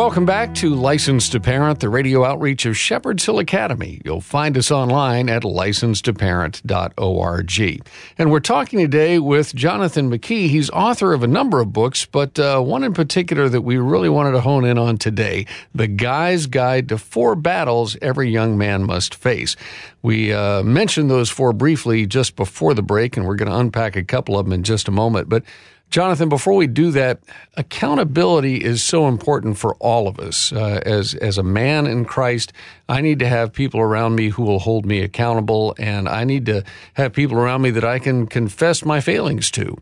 Welcome 0.00 0.24
back 0.24 0.54
to 0.54 0.74
Licensed 0.74 1.32
to 1.32 1.40
Parent, 1.40 1.80
the 1.80 1.90
radio 1.90 2.24
outreach 2.24 2.64
of 2.64 2.74
Shepherd's 2.74 3.26
Hill 3.26 3.38
Academy. 3.38 4.00
You'll 4.02 4.22
find 4.22 4.56
us 4.56 4.70
online 4.70 5.28
at 5.28 5.42
licensedtoparent.org. 5.42 7.82
And 8.16 8.30
we're 8.30 8.40
talking 8.40 8.78
today 8.78 9.18
with 9.18 9.54
Jonathan 9.54 10.10
McKee. 10.10 10.48
He's 10.48 10.70
author 10.70 11.12
of 11.12 11.22
a 11.22 11.26
number 11.26 11.60
of 11.60 11.74
books, 11.74 12.06
but 12.06 12.38
uh, 12.38 12.62
one 12.62 12.82
in 12.82 12.94
particular 12.94 13.50
that 13.50 13.60
we 13.60 13.76
really 13.76 14.08
wanted 14.08 14.32
to 14.32 14.40
hone 14.40 14.64
in 14.64 14.78
on 14.78 14.96
today 14.96 15.44
The 15.74 15.86
Guy's 15.86 16.46
Guide 16.46 16.88
to 16.88 16.96
Four 16.96 17.36
Battles 17.36 17.98
Every 18.00 18.30
Young 18.30 18.56
Man 18.56 18.84
Must 18.84 19.14
Face. 19.14 19.54
We 20.00 20.32
uh, 20.32 20.62
mentioned 20.62 21.10
those 21.10 21.28
four 21.28 21.52
briefly 21.52 22.06
just 22.06 22.36
before 22.36 22.72
the 22.72 22.82
break, 22.82 23.18
and 23.18 23.26
we're 23.26 23.36
going 23.36 23.50
to 23.50 23.58
unpack 23.58 23.96
a 23.96 24.02
couple 24.02 24.38
of 24.38 24.46
them 24.46 24.54
in 24.54 24.62
just 24.62 24.88
a 24.88 24.92
moment. 24.92 25.28
But 25.28 25.44
Jonathan, 25.90 26.28
before 26.28 26.54
we 26.54 26.68
do 26.68 26.92
that, 26.92 27.18
accountability 27.56 28.64
is 28.64 28.82
so 28.82 29.08
important 29.08 29.58
for 29.58 29.74
all 29.76 30.06
of 30.06 30.20
us. 30.20 30.52
Uh, 30.52 30.80
as 30.86 31.14
as 31.16 31.36
a 31.36 31.42
man 31.42 31.88
in 31.88 32.04
Christ, 32.04 32.52
I 32.88 33.00
need 33.00 33.18
to 33.18 33.26
have 33.26 33.52
people 33.52 33.80
around 33.80 34.14
me 34.14 34.28
who 34.28 34.44
will 34.44 34.60
hold 34.60 34.86
me 34.86 35.00
accountable, 35.00 35.74
and 35.78 36.08
I 36.08 36.22
need 36.22 36.46
to 36.46 36.62
have 36.94 37.12
people 37.12 37.38
around 37.38 37.62
me 37.62 37.70
that 37.72 37.84
I 37.84 37.98
can 37.98 38.28
confess 38.28 38.84
my 38.84 39.00
failings 39.00 39.50
to. 39.52 39.76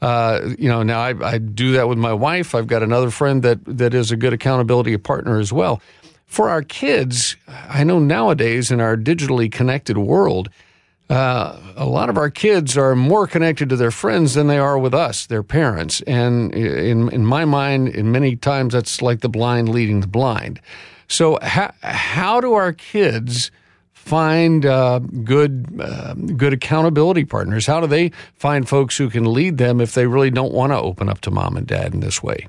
Uh, 0.00 0.50
you 0.58 0.68
know, 0.68 0.82
now 0.82 1.00
I, 1.00 1.34
I 1.34 1.38
do 1.38 1.72
that 1.72 1.88
with 1.88 1.98
my 1.98 2.12
wife. 2.12 2.56
I've 2.56 2.66
got 2.66 2.82
another 2.82 3.10
friend 3.10 3.44
that 3.44 3.64
that 3.64 3.94
is 3.94 4.10
a 4.10 4.16
good 4.16 4.32
accountability 4.32 4.96
partner 4.98 5.38
as 5.38 5.52
well. 5.52 5.80
For 6.26 6.48
our 6.48 6.62
kids, 6.62 7.36
I 7.46 7.84
know 7.84 8.00
nowadays 8.00 8.72
in 8.72 8.80
our 8.80 8.96
digitally 8.96 9.52
connected 9.52 9.96
world 9.96 10.50
uh, 11.12 11.60
a 11.76 11.84
lot 11.84 12.08
of 12.08 12.16
our 12.16 12.30
kids 12.30 12.74
are 12.78 12.96
more 12.96 13.26
connected 13.26 13.68
to 13.68 13.76
their 13.76 13.90
friends 13.90 14.32
than 14.32 14.46
they 14.46 14.56
are 14.56 14.78
with 14.78 14.94
us, 14.94 15.26
their 15.26 15.42
parents. 15.42 16.00
And 16.06 16.54
in, 16.54 17.10
in 17.10 17.26
my 17.26 17.44
mind, 17.44 17.88
in 17.88 18.10
many 18.10 18.34
times, 18.34 18.72
that's 18.72 19.02
like 19.02 19.20
the 19.20 19.28
blind 19.28 19.68
leading 19.68 20.00
the 20.00 20.06
blind. 20.06 20.58
So, 21.08 21.38
how, 21.42 21.74
how 21.82 22.40
do 22.40 22.54
our 22.54 22.72
kids 22.72 23.50
find 23.92 24.64
uh, 24.64 25.00
good 25.00 25.78
uh, 25.78 26.14
good 26.14 26.54
accountability 26.54 27.26
partners? 27.26 27.66
How 27.66 27.80
do 27.80 27.86
they 27.86 28.10
find 28.36 28.66
folks 28.66 28.96
who 28.96 29.10
can 29.10 29.30
lead 29.30 29.58
them 29.58 29.82
if 29.82 29.92
they 29.92 30.06
really 30.06 30.30
don't 30.30 30.54
want 30.54 30.72
to 30.72 30.78
open 30.78 31.10
up 31.10 31.20
to 31.20 31.30
mom 31.30 31.58
and 31.58 31.66
dad 31.66 31.92
in 31.92 32.00
this 32.00 32.22
way? 32.22 32.48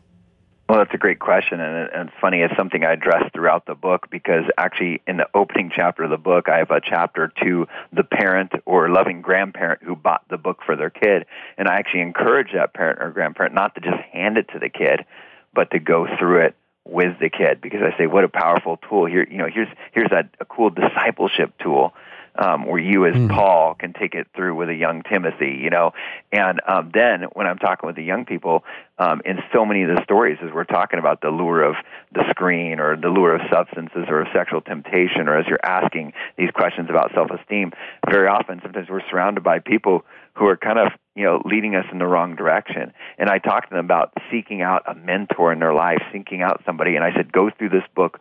Well, 0.67 0.77
that's 0.77 0.93
a 0.93 0.97
great 0.97 1.19
question, 1.19 1.59
and, 1.59 1.89
and 1.93 2.09
it's 2.09 2.17
funny. 2.21 2.39
It's 2.39 2.55
something 2.55 2.85
I 2.85 2.93
address 2.93 3.23
throughout 3.33 3.65
the 3.65 3.75
book 3.75 4.07
because 4.09 4.45
actually, 4.57 5.01
in 5.05 5.17
the 5.17 5.27
opening 5.33 5.71
chapter 5.75 6.03
of 6.03 6.09
the 6.09 6.17
book, 6.17 6.47
I 6.47 6.59
have 6.59 6.71
a 6.71 6.79
chapter 6.79 7.31
to 7.43 7.67
the 7.91 8.03
parent 8.03 8.53
or 8.65 8.89
loving 8.89 9.21
grandparent 9.21 9.83
who 9.83 9.95
bought 9.95 10.23
the 10.29 10.37
book 10.37 10.59
for 10.65 10.77
their 10.77 10.89
kid, 10.89 11.25
and 11.57 11.67
I 11.67 11.75
actually 11.75 12.01
encourage 12.01 12.53
that 12.53 12.73
parent 12.73 12.99
or 13.01 13.11
grandparent 13.11 13.53
not 13.53 13.75
to 13.75 13.81
just 13.81 14.01
hand 14.13 14.37
it 14.37 14.47
to 14.53 14.59
the 14.59 14.69
kid, 14.69 15.05
but 15.53 15.71
to 15.71 15.79
go 15.79 16.07
through 16.17 16.45
it 16.45 16.55
with 16.85 17.19
the 17.19 17.29
kid 17.29 17.59
because 17.61 17.81
I 17.81 17.97
say, 17.97 18.07
what 18.07 18.23
a 18.23 18.29
powerful 18.29 18.77
tool 18.89 19.05
here. 19.05 19.27
You 19.29 19.39
know, 19.39 19.47
here's 19.53 19.69
here's 19.91 20.11
a, 20.11 20.29
a 20.39 20.45
cool 20.45 20.69
discipleship 20.69 21.53
tool 21.61 21.93
um, 22.35 22.65
where 22.65 22.79
you 22.79 23.05
as 23.05 23.15
mm. 23.15 23.29
Paul 23.29 23.75
can 23.75 23.93
take 23.93 24.15
it 24.15 24.27
through 24.35 24.55
with 24.55 24.69
a 24.69 24.73
young 24.73 25.03
Timothy, 25.03 25.59
you 25.61 25.69
know. 25.69 25.91
And 26.31 26.61
um, 26.67 26.91
then 26.93 27.23
when 27.33 27.47
I'm 27.47 27.57
talking 27.57 27.87
with 27.87 27.95
the 27.95 28.03
young 28.03 28.25
people, 28.25 28.63
um, 28.97 29.21
in 29.25 29.39
so 29.53 29.65
many 29.65 29.83
of 29.83 29.95
the 29.95 30.03
stories, 30.03 30.37
as 30.43 30.51
we're 30.53 30.63
talking 30.63 30.99
about 30.99 31.21
the 31.21 31.29
lure 31.29 31.63
of 31.63 31.75
the 32.13 32.23
screen 32.29 32.79
or 32.79 32.95
the 32.95 33.09
lure 33.09 33.35
of 33.35 33.41
substances 33.51 34.05
or 34.07 34.21
of 34.21 34.27
sexual 34.33 34.61
temptation, 34.61 35.27
or 35.27 35.37
as 35.37 35.45
you're 35.47 35.63
asking 35.63 36.13
these 36.37 36.51
questions 36.51 36.89
about 36.89 37.11
self-esteem, 37.13 37.71
very 38.09 38.27
often, 38.27 38.59
sometimes 38.63 38.89
we're 38.89 39.07
surrounded 39.09 39.43
by 39.43 39.59
people 39.59 40.03
who 40.35 40.47
are 40.47 40.57
kind 40.57 40.79
of 40.79 40.87
you 41.15 41.23
know 41.23 41.41
leading 41.45 41.75
us 41.75 41.85
in 41.91 41.99
the 41.99 42.07
wrong 42.07 42.35
direction 42.35 42.91
and 43.19 43.29
i 43.29 43.37
talked 43.37 43.69
to 43.69 43.75
them 43.75 43.85
about 43.85 44.11
seeking 44.31 44.63
out 44.63 44.81
a 44.87 44.95
mentor 44.95 45.53
in 45.53 45.59
their 45.59 45.73
life 45.73 46.01
seeking 46.11 46.41
out 46.41 46.61
somebody 46.65 46.95
and 46.95 47.03
i 47.03 47.13
said 47.13 47.31
go 47.31 47.51
through 47.51 47.69
this 47.69 47.83
book 47.95 48.19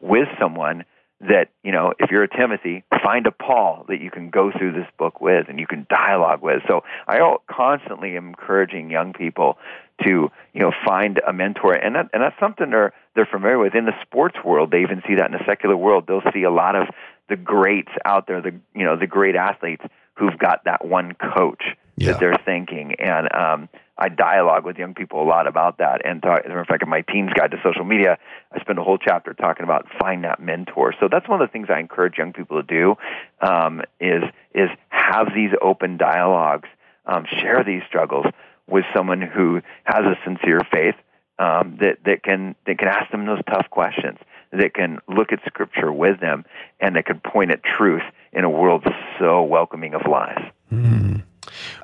with 0.00 0.28
someone 0.40 0.84
that, 1.20 1.48
you 1.64 1.72
know, 1.72 1.92
if 1.98 2.10
you're 2.10 2.22
a 2.22 2.28
Timothy, 2.28 2.84
find 3.02 3.26
a 3.26 3.32
Paul 3.32 3.84
that 3.88 4.00
you 4.00 4.10
can 4.10 4.30
go 4.30 4.52
through 4.56 4.72
this 4.72 4.86
book 4.98 5.20
with 5.20 5.48
and 5.48 5.58
you 5.58 5.66
can 5.66 5.86
dialogue 5.90 6.42
with. 6.42 6.62
So 6.68 6.82
I 7.08 7.18
constantly 7.50 8.16
am 8.16 8.28
encouraging 8.28 8.90
young 8.90 9.12
people 9.12 9.58
to, 10.06 10.30
you 10.52 10.60
know, 10.60 10.70
find 10.86 11.20
a 11.26 11.32
mentor. 11.32 11.74
And 11.74 11.96
that, 11.96 12.10
and 12.12 12.22
that's 12.22 12.38
something 12.38 12.70
they're, 12.70 12.92
they're 13.16 13.28
familiar 13.30 13.58
with. 13.58 13.74
In 13.74 13.84
the 13.84 14.00
sports 14.02 14.36
world, 14.44 14.70
they 14.70 14.82
even 14.82 15.02
see 15.08 15.16
that 15.16 15.26
in 15.26 15.32
the 15.32 15.44
secular 15.44 15.76
world. 15.76 16.04
They'll 16.06 16.22
see 16.32 16.44
a 16.44 16.52
lot 16.52 16.76
of 16.76 16.86
the 17.28 17.36
greats 17.36 17.90
out 18.04 18.28
there, 18.28 18.40
the, 18.40 18.54
you 18.74 18.84
know, 18.84 18.96
the 18.96 19.08
great 19.08 19.34
athletes 19.34 19.82
who've 20.14 20.38
got 20.38 20.64
that 20.64 20.84
one 20.84 21.14
coach 21.34 21.62
yeah. 22.00 22.12
that 22.12 22.20
they're 22.20 22.40
thinking. 22.44 22.94
And, 22.98 23.32
um, 23.32 23.68
I 23.98 24.08
dialogue 24.08 24.64
with 24.64 24.78
young 24.78 24.94
people 24.94 25.20
a 25.20 25.26
lot 25.26 25.48
about 25.48 25.78
that. 25.78 26.02
And 26.04 26.22
talk, 26.22 26.40
as 26.40 26.44
a 26.44 26.48
matter 26.50 26.60
of 26.60 26.68
fact, 26.68 26.84
in 26.84 26.88
my 26.88 27.02
teens 27.02 27.30
guide 27.34 27.50
to 27.50 27.56
social 27.64 27.84
media, 27.84 28.16
I 28.52 28.60
spend 28.60 28.78
a 28.78 28.84
whole 28.84 28.96
chapter 28.96 29.34
talking 29.34 29.64
about 29.64 29.86
find 29.98 30.22
that 30.22 30.40
mentor. 30.40 30.94
So 31.00 31.08
that's 31.10 31.28
one 31.28 31.42
of 31.42 31.48
the 31.48 31.52
things 31.52 31.66
I 31.68 31.80
encourage 31.80 32.16
young 32.16 32.32
people 32.32 32.62
to 32.62 32.66
do 32.66 32.94
um, 33.40 33.82
is 34.00 34.22
is 34.54 34.70
have 34.90 35.28
these 35.34 35.50
open 35.60 35.96
dialogues, 35.96 36.68
um, 37.06 37.26
share 37.40 37.64
these 37.64 37.82
struggles 37.88 38.26
with 38.68 38.84
someone 38.94 39.20
who 39.20 39.62
has 39.82 40.04
a 40.04 40.14
sincere 40.24 40.60
faith 40.70 40.94
um, 41.40 41.78
that 41.80 41.98
that 42.04 42.22
can 42.22 42.54
that 42.66 42.78
can 42.78 42.86
ask 42.86 43.10
them 43.10 43.26
those 43.26 43.40
tough 43.50 43.68
questions, 43.70 44.18
that 44.52 44.74
can 44.74 45.00
look 45.08 45.32
at 45.32 45.40
Scripture 45.46 45.92
with 45.92 46.20
them, 46.20 46.44
and 46.78 46.94
that 46.94 47.06
can 47.06 47.18
point 47.18 47.50
at 47.50 47.64
truth 47.64 48.02
in 48.32 48.44
a 48.44 48.50
world 48.50 48.86
so 49.18 49.42
welcoming 49.42 49.94
of 49.94 50.02
lies. 50.08 50.52
Mm. 50.72 51.24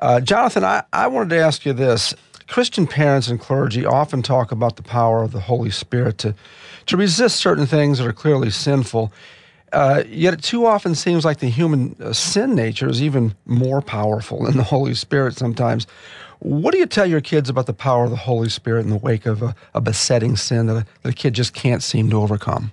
Uh, 0.00 0.20
Jonathan, 0.20 0.64
I, 0.64 0.82
I 0.92 1.06
wanted 1.06 1.30
to 1.30 1.38
ask 1.40 1.64
you 1.64 1.72
this. 1.72 2.14
Christian 2.46 2.86
parents 2.86 3.28
and 3.28 3.40
clergy 3.40 3.86
often 3.86 4.22
talk 4.22 4.52
about 4.52 4.76
the 4.76 4.82
power 4.82 5.22
of 5.22 5.32
the 5.32 5.40
Holy 5.40 5.70
Spirit 5.70 6.18
to, 6.18 6.34
to 6.86 6.96
resist 6.96 7.36
certain 7.36 7.66
things 7.66 7.98
that 7.98 8.06
are 8.06 8.12
clearly 8.12 8.50
sinful. 8.50 9.12
Uh, 9.72 10.04
yet 10.06 10.34
it 10.34 10.42
too 10.42 10.66
often 10.66 10.94
seems 10.94 11.24
like 11.24 11.38
the 11.40 11.48
human 11.48 11.96
uh, 12.00 12.12
sin 12.12 12.54
nature 12.54 12.88
is 12.88 13.02
even 13.02 13.34
more 13.44 13.80
powerful 13.80 14.44
than 14.44 14.56
the 14.56 14.62
Holy 14.62 14.94
Spirit 14.94 15.36
sometimes. 15.36 15.86
What 16.38 16.72
do 16.72 16.78
you 16.78 16.86
tell 16.86 17.06
your 17.06 17.22
kids 17.22 17.48
about 17.48 17.66
the 17.66 17.72
power 17.72 18.04
of 18.04 18.10
the 18.10 18.16
Holy 18.16 18.50
Spirit 18.50 18.84
in 18.84 18.90
the 18.90 18.98
wake 18.98 19.26
of 19.26 19.42
a, 19.42 19.54
a 19.74 19.80
besetting 19.80 20.36
sin 20.36 20.66
that 20.66 20.76
a, 20.76 20.86
that 21.02 21.08
a 21.08 21.12
kid 21.12 21.34
just 21.34 21.54
can't 21.54 21.82
seem 21.82 22.10
to 22.10 22.20
overcome? 22.20 22.70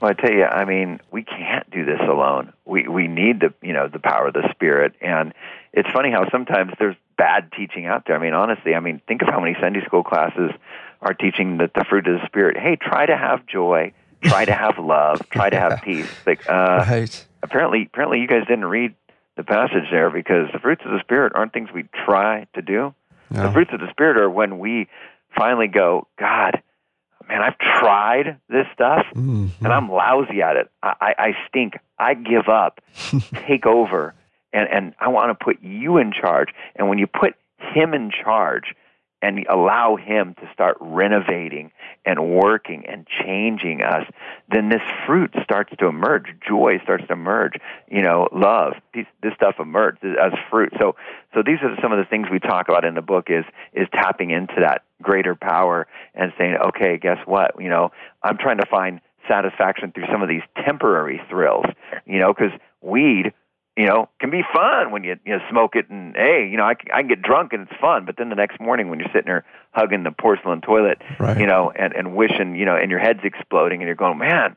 Well, 0.00 0.10
I 0.10 0.14
tell 0.14 0.32
you, 0.32 0.44
I 0.44 0.64
mean, 0.64 1.00
we 1.10 1.22
can't 1.22 1.51
this 1.92 2.08
alone. 2.08 2.52
We 2.64 2.88
we 2.88 3.08
need 3.08 3.40
the 3.40 3.54
you 3.62 3.72
know 3.72 3.88
the 3.88 3.98
power 3.98 4.28
of 4.28 4.34
the 4.34 4.48
Spirit, 4.52 4.94
and 5.00 5.32
it's 5.72 5.88
funny 5.90 6.10
how 6.10 6.28
sometimes 6.30 6.72
there's 6.78 6.96
bad 7.16 7.50
teaching 7.56 7.86
out 7.86 8.04
there. 8.06 8.16
I 8.16 8.18
mean, 8.18 8.34
honestly, 8.34 8.74
I 8.74 8.80
mean, 8.80 9.00
think 9.06 9.22
of 9.22 9.28
how 9.28 9.40
many 9.40 9.56
Sunday 9.60 9.84
school 9.84 10.02
classes 10.02 10.50
are 11.00 11.14
teaching 11.14 11.58
that 11.58 11.74
the 11.74 11.84
fruit 11.88 12.06
of 12.06 12.20
the 12.20 12.26
Spirit. 12.26 12.56
Hey, 12.56 12.76
try 12.76 13.06
to 13.06 13.16
have 13.16 13.46
joy, 13.46 13.92
try 14.22 14.44
to 14.44 14.54
have 14.54 14.78
love, 14.78 15.28
try 15.30 15.50
to 15.50 15.58
have 15.58 15.82
peace. 15.84 16.10
Like, 16.26 16.48
uh, 16.48 16.84
right. 16.88 17.26
apparently, 17.42 17.88
apparently, 17.92 18.20
you 18.20 18.28
guys 18.28 18.46
didn't 18.46 18.66
read 18.66 18.94
the 19.36 19.44
passage 19.44 19.90
there 19.90 20.10
because 20.10 20.48
the 20.52 20.58
fruits 20.58 20.82
of 20.84 20.92
the 20.92 21.00
Spirit 21.00 21.32
aren't 21.34 21.52
things 21.52 21.68
we 21.74 21.84
try 22.04 22.46
to 22.54 22.62
do. 22.62 22.94
No. 23.30 23.44
The 23.44 23.52
fruits 23.52 23.70
of 23.72 23.80
the 23.80 23.90
Spirit 23.90 24.18
are 24.18 24.28
when 24.30 24.58
we 24.58 24.88
finally 25.36 25.68
go, 25.68 26.06
God 26.18 26.62
man, 27.32 27.42
I've 27.42 27.58
tried 27.58 28.38
this 28.48 28.66
stuff 28.74 29.06
mm-hmm. 29.14 29.64
and 29.64 29.72
I'm 29.72 29.90
lousy 29.90 30.42
at 30.42 30.56
it. 30.56 30.70
I, 30.82 30.94
I, 31.00 31.14
I 31.18 31.32
stink. 31.48 31.74
I 31.98 32.14
give 32.14 32.48
up. 32.48 32.80
Take 33.46 33.66
over. 33.66 34.14
And, 34.52 34.68
and 34.70 34.94
I 35.00 35.08
want 35.08 35.36
to 35.36 35.44
put 35.44 35.62
you 35.62 35.96
in 35.96 36.12
charge. 36.12 36.48
And 36.76 36.88
when 36.88 36.98
you 36.98 37.06
put 37.06 37.34
him 37.74 37.94
in 37.94 38.10
charge, 38.10 38.74
and 39.22 39.46
allow 39.48 39.96
Him 39.96 40.34
to 40.34 40.50
start 40.52 40.76
renovating 40.80 41.70
and 42.04 42.34
working 42.34 42.84
and 42.88 43.06
changing 43.06 43.80
us, 43.80 44.04
then 44.50 44.68
this 44.68 44.82
fruit 45.06 45.32
starts 45.44 45.72
to 45.78 45.86
emerge. 45.86 46.26
Joy 46.46 46.80
starts 46.82 47.06
to 47.06 47.12
emerge. 47.12 47.54
You 47.88 48.02
know, 48.02 48.28
love. 48.32 48.74
This, 48.92 49.06
this 49.22 49.32
stuff 49.34 49.54
emerges 49.60 50.16
as 50.20 50.32
fruit. 50.50 50.72
So, 50.78 50.96
so 51.32 51.42
these 51.46 51.58
are 51.62 51.74
some 51.80 51.92
of 51.92 51.98
the 51.98 52.04
things 52.04 52.26
we 52.30 52.40
talk 52.40 52.68
about 52.68 52.84
in 52.84 52.94
the 52.94 53.02
book. 53.02 53.28
Is 53.28 53.44
is 53.72 53.86
tapping 53.92 54.30
into 54.30 54.56
that 54.60 54.82
greater 55.00 55.34
power 55.34 55.86
and 56.14 56.32
saying, 56.36 56.56
okay, 56.68 56.98
guess 56.98 57.18
what? 57.24 57.52
You 57.60 57.68
know, 57.68 57.90
I'm 58.22 58.38
trying 58.38 58.58
to 58.58 58.66
find 58.66 59.00
satisfaction 59.28 59.92
through 59.92 60.06
some 60.10 60.22
of 60.22 60.28
these 60.28 60.42
temporary 60.64 61.20
thrills. 61.30 61.66
You 62.04 62.18
know, 62.18 62.34
because 62.34 62.52
weed 62.80 63.32
you 63.76 63.86
know, 63.86 64.08
can 64.20 64.30
be 64.30 64.42
fun 64.52 64.90
when 64.90 65.02
you 65.02 65.16
you 65.24 65.36
know 65.36 65.42
smoke 65.50 65.76
it 65.76 65.88
and 65.88 66.14
hey, 66.14 66.46
you 66.50 66.56
know, 66.56 66.64
I 66.64 66.74
can, 66.74 66.90
I 66.92 67.00
can 67.00 67.08
get 67.08 67.22
drunk 67.22 67.52
and 67.52 67.68
it's 67.68 67.80
fun. 67.80 68.04
But 68.04 68.16
then 68.18 68.28
the 68.28 68.34
next 68.34 68.60
morning 68.60 68.90
when 68.90 68.98
you're 68.98 69.08
sitting 69.08 69.26
there 69.26 69.44
hugging 69.70 70.02
the 70.02 70.10
porcelain 70.10 70.60
toilet, 70.60 71.00
right. 71.18 71.38
you 71.38 71.46
know, 71.46 71.72
and 71.74 71.94
and 71.94 72.14
wishing, 72.14 72.54
you 72.54 72.66
know, 72.66 72.76
and 72.76 72.90
your 72.90 73.00
head's 73.00 73.20
exploding 73.24 73.80
and 73.80 73.86
you're 73.86 73.94
going, 73.94 74.18
man, 74.18 74.56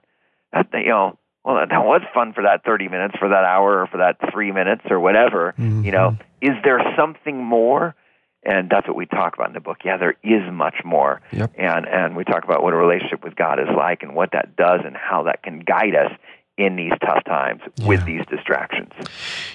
that 0.51 0.67
you 0.73 0.89
know, 0.89 1.17
well 1.45 1.55
that 1.55 1.85
was 1.85 2.01
fun 2.13 2.33
for 2.33 2.43
that 2.43 2.65
30 2.65 2.89
minutes, 2.89 3.15
for 3.17 3.29
that 3.29 3.45
hour, 3.45 3.81
or 3.81 3.87
for 3.87 3.97
that 3.97 4.17
three 4.33 4.51
minutes 4.51 4.83
or 4.89 4.99
whatever. 4.99 5.53
Mm-hmm. 5.57 5.85
You 5.85 5.91
know, 5.91 6.17
is 6.41 6.55
there 6.63 6.81
something 6.97 7.41
more? 7.41 7.95
And 8.47 8.69
that's 8.69 8.87
what 8.87 8.95
we 8.95 9.07
talk 9.07 9.33
about 9.33 9.47
in 9.47 9.53
the 9.53 9.59
book. 9.59 9.77
Yeah, 9.83 9.97
there 9.97 10.17
is 10.23 10.43
much 10.51 10.75
more. 10.83 11.21
Yep. 11.31 11.53
And 11.57 11.87
and 11.87 12.15
we 12.17 12.25
talk 12.25 12.43
about 12.43 12.63
what 12.63 12.73
a 12.73 12.77
relationship 12.77 13.23
with 13.23 13.35
God 13.35 13.59
is 13.59 13.69
like 13.75 14.03
and 14.03 14.13
what 14.13 14.33
that 14.33 14.57
does 14.57 14.81
and 14.85 14.95
how 14.95 15.23
that 15.23 15.41
can 15.41 15.61
guide 15.61 15.95
us 15.95 16.11
in 16.57 16.75
these 16.75 16.93
tough 17.01 17.23
times 17.25 17.61
yeah. 17.75 17.87
with 17.87 18.05
these 18.05 18.25
distractions. 18.29 18.91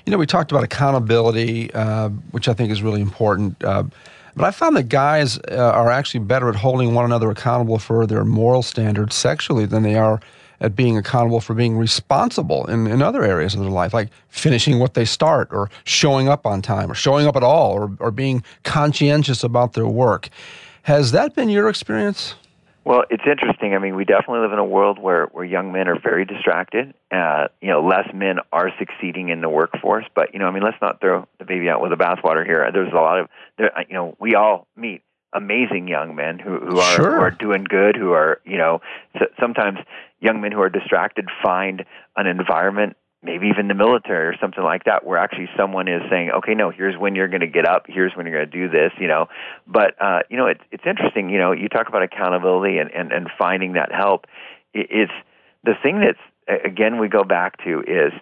You 0.05 0.13
know, 0.13 0.19
we 0.19 0.27
talked 0.27 0.51
about 0.51 0.65
accountability, 0.65 1.73
uh, 1.73 2.11
which 2.31 2.49
I 2.49 2.55
think 2.55 2.71
is 2.71 2.83
really 2.83 3.01
important. 3.01 3.63
Uh, 3.65 3.85
but 4.37 4.45
I 4.45 4.51
found 4.51 4.77
that 4.77 4.85
guys 4.85 5.39
uh, 5.51 5.73
are 5.75 5.91
actually 5.91 6.21
better 6.21 6.49
at 6.49 6.57
holding 6.57 6.95
one 6.95 7.05
another 7.05 7.31
accountable 7.31 7.79
for 7.79 8.07
their 8.07 8.25
moral 8.25 8.63
standards 8.63 9.17
sexually 9.17 9.67
than 9.67 9.83
they 9.83 9.97
are 9.97 10.21
at 10.61 10.77
being 10.77 10.99
accountable 10.99 11.41
for 11.41 11.55
being 11.55 11.77
responsible 11.77 12.67
in, 12.67 12.87
in 12.87 13.01
other 13.01 13.25
areas 13.25 13.55
of 13.55 13.61
their 13.61 13.71
life, 13.71 13.95
like 13.95 14.11
finishing 14.29 14.79
what 14.79 14.95
they 14.95 15.07
start, 15.07 15.49
or 15.53 15.71
showing 15.85 16.29
up 16.29 16.45
on 16.45 16.61
time, 16.61 16.91
or 16.91 16.95
showing 16.95 17.27
up 17.27 17.35
at 17.35 17.43
all, 17.43 17.73
or, 17.73 17.91
or 17.99 18.11
being 18.11 18.45
conscientious 18.63 19.43
about 19.43 19.73
their 19.73 19.87
work. 19.87 20.29
Has 20.83 21.13
that 21.13 21.35
been 21.35 21.49
your 21.49 21.69
experience? 21.69 22.35
Well, 22.85 23.05
it's 23.11 23.23
interesting. 23.27 23.75
I 23.75 23.79
mean, 23.79 23.95
we 23.95 24.05
definitely 24.05 24.41
live 24.41 24.53
in 24.53 24.59
a 24.59 24.65
world 24.65 24.99
where, 24.99 25.27
where 25.27 25.45
young 25.45 25.71
men 25.71 25.87
are 25.87 25.99
very 26.01 26.25
distracted. 26.25 26.95
Uh, 27.13 27.49
you 27.61 27.69
know, 27.69 27.87
less 27.87 28.09
men 28.15 28.39
are 28.53 28.71
succeeding 28.79 29.29
in 29.29 29.43
the 29.43 29.51
workforce. 29.51 30.07
But, 30.15 30.33
you 30.33 30.39
know, 30.39 30.47
I 30.47 30.51
mean, 30.51 30.63
let's 30.63 30.81
not 30.81 31.01
throw 31.01 31.29
the 31.39 31.45
baby 31.45 31.69
out 31.69 31.83
with 31.83 31.91
the 31.91 31.97
bathwater 31.97 32.45
here. 32.45 32.69
There's 32.73 32.93
a 32.93 32.97
lot 32.97 33.21
of, 33.21 33.29
there, 33.59 33.71
you 33.89 33.95
know, 33.95 34.17
we 34.19 34.35
all 34.35 34.67
meet 34.77 35.03
amazing 35.33 35.89
young 35.89 36.17
men 36.17 36.39
who, 36.39 36.59
who 36.59 36.79
are 36.79 36.95
sure. 36.97 37.17
who 37.17 37.23
are 37.23 37.31
doing 37.31 37.65
good, 37.65 37.97
who 37.97 38.13
are, 38.13 38.41
you 38.45 38.57
know, 38.57 38.81
sometimes 39.39 39.79
young 40.21 40.41
men 40.41 40.53
who 40.53 40.61
are 40.61 40.71
distracted 40.71 41.29
find 41.43 41.85
an 42.17 42.27
environment 42.27 42.97
maybe 43.23 43.49
even 43.49 43.69
the 43.69 43.75
military 43.75 44.27
or 44.27 44.35
something 44.41 44.65
like 44.65 44.85
that 44.85 45.05
where 45.05 45.19
actually 45.19 45.49
someone 45.57 45.89
is 45.89 46.03
saying 46.11 46.31
okay 46.31 46.55
no 46.55 46.71
here's 46.71 46.97
when 46.97 47.15
you're 47.15 47.29
going 47.29 47.41
to 47.41 47.47
get 47.47 47.67
up 47.67 47.85
here's 47.87 48.13
when 48.15 48.27
you're 48.27 48.37
going 48.37 48.51
to 48.51 48.59
do 48.59 48.69
this 48.69 48.93
you 48.99 49.07
know 49.07 49.27
but 49.67 49.95
uh 50.01 50.21
you 50.31 50.37
know 50.37 50.47
it's 50.47 50.63
it's 50.71 50.85
interesting 50.87 51.31
you 51.31 51.39
know 51.39 51.53
you 51.53 51.69
talk 51.69 51.89
about 51.89 52.03
accountability 52.03 52.79
and 52.79 52.91
and, 52.93 53.13
and 53.13 53.29
finding 53.39 53.75
that 53.75 53.93
help 53.93 54.27
it's 54.73 55.13
the 55.65 55.75
thing 55.83 56.01
that's 56.01 56.65
again 56.65 56.99
we 56.99 57.09
go 57.09 57.25
back 57.25 57.63
to 57.65 57.81
is 57.81 58.13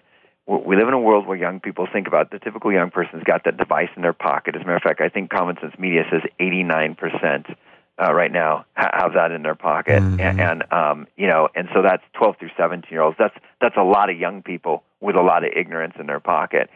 we 0.47 0.75
live 0.75 0.87
in 0.87 0.95
a 0.95 0.99
world 0.99 1.27
where 1.27 1.37
young 1.37 1.59
people 1.59 1.87
think 1.91 2.07
about 2.07 2.31
the 2.31 2.39
typical 2.39 2.71
young 2.71 2.89
person's 2.89 3.23
got 3.23 3.43
that 3.45 3.57
device 3.57 3.89
in 3.95 4.01
their 4.01 4.13
pocket. 4.13 4.55
As 4.55 4.63
a 4.63 4.65
matter 4.65 4.77
of 4.77 4.81
fact, 4.81 4.99
I 4.99 5.07
think 5.07 5.29
Common 5.29 5.57
Sense 5.61 5.77
Media 5.77 6.01
says 6.09 6.21
89% 6.39 7.55
uh, 8.01 8.11
right 8.11 8.31
now 8.31 8.65
have 8.73 9.13
that 9.13 9.31
in 9.31 9.43
their 9.43 9.53
pocket, 9.53 10.01
mm-hmm. 10.01 10.19
and, 10.19 10.41
and 10.41 10.73
um, 10.73 11.07
you 11.17 11.27
know, 11.27 11.49
and 11.53 11.67
so 11.73 11.83
that's 11.83 12.01
12 12.13 12.37
through 12.39 12.49
17 12.57 12.89
year 12.89 13.01
olds. 13.01 13.17
That's 13.19 13.35
that's 13.61 13.75
a 13.77 13.83
lot 13.83 14.09
of 14.09 14.17
young 14.17 14.41
people 14.41 14.83
with 15.01 15.15
a 15.15 15.21
lot 15.21 15.43
of 15.43 15.51
ignorance 15.55 15.95
in 15.99 16.07
their 16.07 16.19
pocket. 16.19 16.69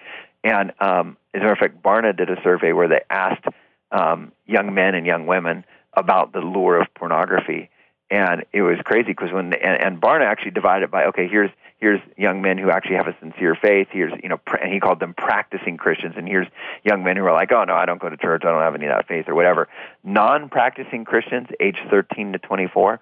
And 0.44 0.72
um, 0.80 1.18
as 1.34 1.40
a 1.40 1.44
matter 1.44 1.54
of 1.54 1.58
fact, 1.58 1.82
Barna 1.82 2.16
did 2.16 2.30
a 2.30 2.42
survey 2.44 2.74
where 2.74 2.88
they 2.88 3.02
asked 3.10 3.46
um, 3.92 4.32
young 4.46 4.74
men 4.74 4.96
and 4.96 5.06
young 5.06 5.26
women 5.26 5.66
about 5.94 6.34
the 6.34 6.40
lure 6.40 6.82
of 6.82 6.88
pornography, 6.96 7.70
and 8.10 8.44
it 8.52 8.62
was 8.62 8.78
crazy 8.84 9.08
because 9.08 9.32
when 9.32 9.54
and, 9.54 9.82
and 9.82 10.02
Barna 10.02 10.26
actually 10.26 10.52
divided 10.52 10.92
by 10.92 11.06
okay, 11.06 11.28
here's 11.28 11.52
here's 11.84 12.00
young 12.18 12.42
men 12.42 12.58
who 12.58 12.70
actually 12.70 12.96
have 12.96 13.08
a 13.08 13.16
sincere 13.20 13.58
faith. 13.62 13.88
Here's, 13.92 14.14
you 14.24 14.30
know, 14.30 14.40
and 14.62 14.72
he 14.72 14.80
called 14.80 15.02
them 15.02 15.14
practicing 15.14 15.76
Christians. 15.76 16.14
And 16.16 16.28
here's 16.28 16.48
young 16.86 17.04
men 17.04 17.18
who 17.18 17.26
are 17.26 17.34
like, 17.34 17.52
oh 17.52 17.66
no, 17.66 17.74
I 17.74 17.86
don't 17.86 18.00
go 18.00 18.08
to 18.08 18.16
church. 18.16 18.44
I 18.46 18.52
don't 18.52 18.62
have 18.62 18.76
any 18.76 18.86
of 18.86 18.94
that 18.96 19.08
faith 19.08 19.26
or 19.28 19.36
whatever. 19.36 19.68
Non-practicing 20.02 21.04
Christians, 21.04 21.48
age 21.60 21.76
13 21.92 22.34
to 22.34 22.40
24, 22.40 23.02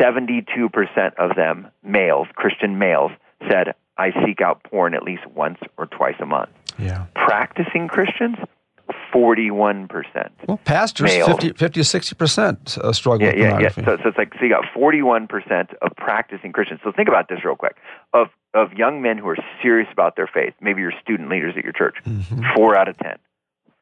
72% 0.00 1.14
of 1.18 1.36
them, 1.36 1.68
males, 1.84 2.26
Christian 2.34 2.78
males, 2.78 3.12
said, 3.48 3.74
I 4.00 4.24
seek 4.24 4.40
out 4.40 4.62
porn 4.64 4.94
at 4.94 5.02
least 5.02 5.26
once 5.34 5.58
or 5.76 5.86
twice 5.86 6.14
a 6.20 6.26
month. 6.26 6.48
Yeah. 6.78 7.04
Practicing 7.14 7.86
Christians, 7.86 8.36
41%. 9.12 10.30
Well, 10.48 10.58
pastors, 10.64 11.12
50, 11.12 11.52
50 11.52 11.68
to 11.68 11.80
60% 11.80 12.78
uh, 12.78 12.92
struggle 12.94 13.26
yeah, 13.26 13.32
with 13.32 13.38
yeah, 13.38 13.50
pornography. 13.50 13.80
Yeah, 13.82 13.84
so, 13.84 13.96
so 14.02 14.08
it's 14.08 14.18
like, 14.18 14.32
so 14.38 14.44
you 14.44 14.48
got 14.48 14.64
41% 14.74 15.74
of 15.82 15.92
practicing 15.96 16.52
Christians. 16.52 16.80
So 16.82 16.92
think 16.92 17.08
about 17.08 17.28
this 17.28 17.44
real 17.44 17.56
quick. 17.56 17.76
Of, 18.14 18.28
of 18.54 18.72
young 18.72 19.02
men 19.02 19.18
who 19.18 19.28
are 19.28 19.36
serious 19.62 19.88
about 19.92 20.16
their 20.16 20.28
faith, 20.32 20.54
maybe 20.62 20.80
you're 20.80 20.94
student 21.02 21.28
leaders 21.28 21.52
at 21.58 21.62
your 21.62 21.74
church, 21.74 21.96
mm-hmm. 22.06 22.42
four 22.56 22.74
out 22.76 22.88
of 22.88 22.96
10. 22.98 23.18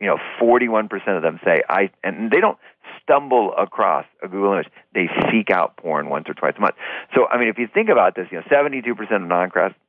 You 0.00 0.09
know, 0.09 0.18
41% 0.40 0.90
of 1.16 1.22
them 1.22 1.38
say, 1.44 1.62
I, 1.68 1.90
and 2.02 2.31
they 2.31 2.40
don't 2.40 2.59
stumble 3.02 3.52
across 3.57 4.04
a 4.22 4.28
Google 4.28 4.52
image. 4.52 4.68
They 4.94 5.09
seek 5.31 5.50
out 5.50 5.76
porn 5.76 6.09
once 6.09 6.28
or 6.28 6.35
twice 6.35 6.54
a 6.57 6.61
month. 6.61 6.74
So, 7.14 7.26
I 7.28 7.38
mean, 7.38 7.48
if 7.48 7.59
you 7.59 7.68
think 7.72 7.88
about 7.88 8.14
this, 8.14 8.26
you 8.31 8.38
know, 8.38 8.44
72% 8.44 8.90
of 9.11 9.22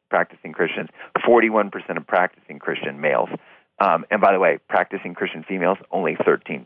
non-practicing 0.09 0.53
Christians, 0.53 0.89
41% 1.17 1.97
of 1.97 2.07
practicing 2.07 2.59
Christian 2.59 3.01
males. 3.01 3.29
Um, 3.79 4.05
and 4.11 4.21
by 4.21 4.33
the 4.33 4.39
way, 4.39 4.59
practicing 4.67 5.13
Christian 5.13 5.43
females 5.47 5.77
only 5.91 6.15
13%. 6.15 6.65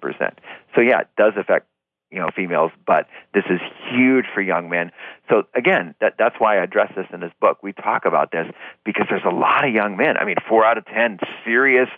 So 0.75 0.81
yeah, 0.81 1.01
it 1.01 1.07
does 1.17 1.33
affect 1.37 1.67
you 2.11 2.19
know 2.19 2.29
females, 2.35 2.71
but 2.85 3.07
this 3.33 3.43
is 3.49 3.59
huge 3.91 4.25
for 4.33 4.41
young 4.41 4.69
men. 4.69 4.91
So 5.29 5.43
again, 5.55 5.95
that 5.99 6.13
that's 6.17 6.35
why 6.37 6.57
I 6.57 6.63
address 6.63 6.91
this 6.95 7.07
in 7.11 7.19
this 7.21 7.31
book. 7.41 7.63
We 7.63 7.73
talk 7.73 8.05
about 8.05 8.31
this 8.31 8.45
because 8.85 9.07
there's 9.09 9.25
a 9.25 9.33
lot 9.33 9.67
of 9.67 9.73
young 9.73 9.97
men. 9.97 10.17
I 10.17 10.25
mean, 10.25 10.35
four 10.47 10.63
out 10.63 10.77
of 10.77 10.85
ten 10.85 11.19
serious 11.43 11.89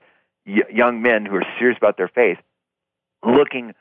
y- 0.45 0.63
young 0.73 1.01
men 1.01 1.25
who 1.25 1.35
are 1.35 1.45
serious 1.59 1.77
about 1.77 1.97
their 1.97 2.07
faith 2.07 2.37
looking 3.25 3.73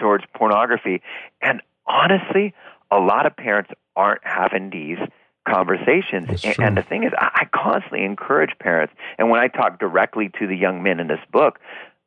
towards 0.00 0.24
pornography. 0.34 1.00
And 1.40 1.62
honestly, 1.86 2.54
a 2.90 2.98
lot 2.98 3.26
of 3.26 3.36
parents 3.36 3.70
aren't 3.94 4.24
having 4.24 4.70
these 4.70 4.98
conversations. 5.48 6.44
And, 6.44 6.58
and, 6.58 6.76
the 6.76 6.82
thing 6.82 7.04
is, 7.04 7.12
I, 7.16 7.42
I 7.42 7.44
constantly 7.54 8.04
encourage 8.04 8.50
parents, 8.58 8.94
and 9.18 9.30
when 9.30 9.40
I 9.40 9.48
talk 9.48 9.78
directly 9.78 10.30
to 10.38 10.46
the 10.46 10.56
young 10.56 10.82
men 10.82 11.00
in 11.00 11.08
this 11.08 11.20
book, 11.32 11.58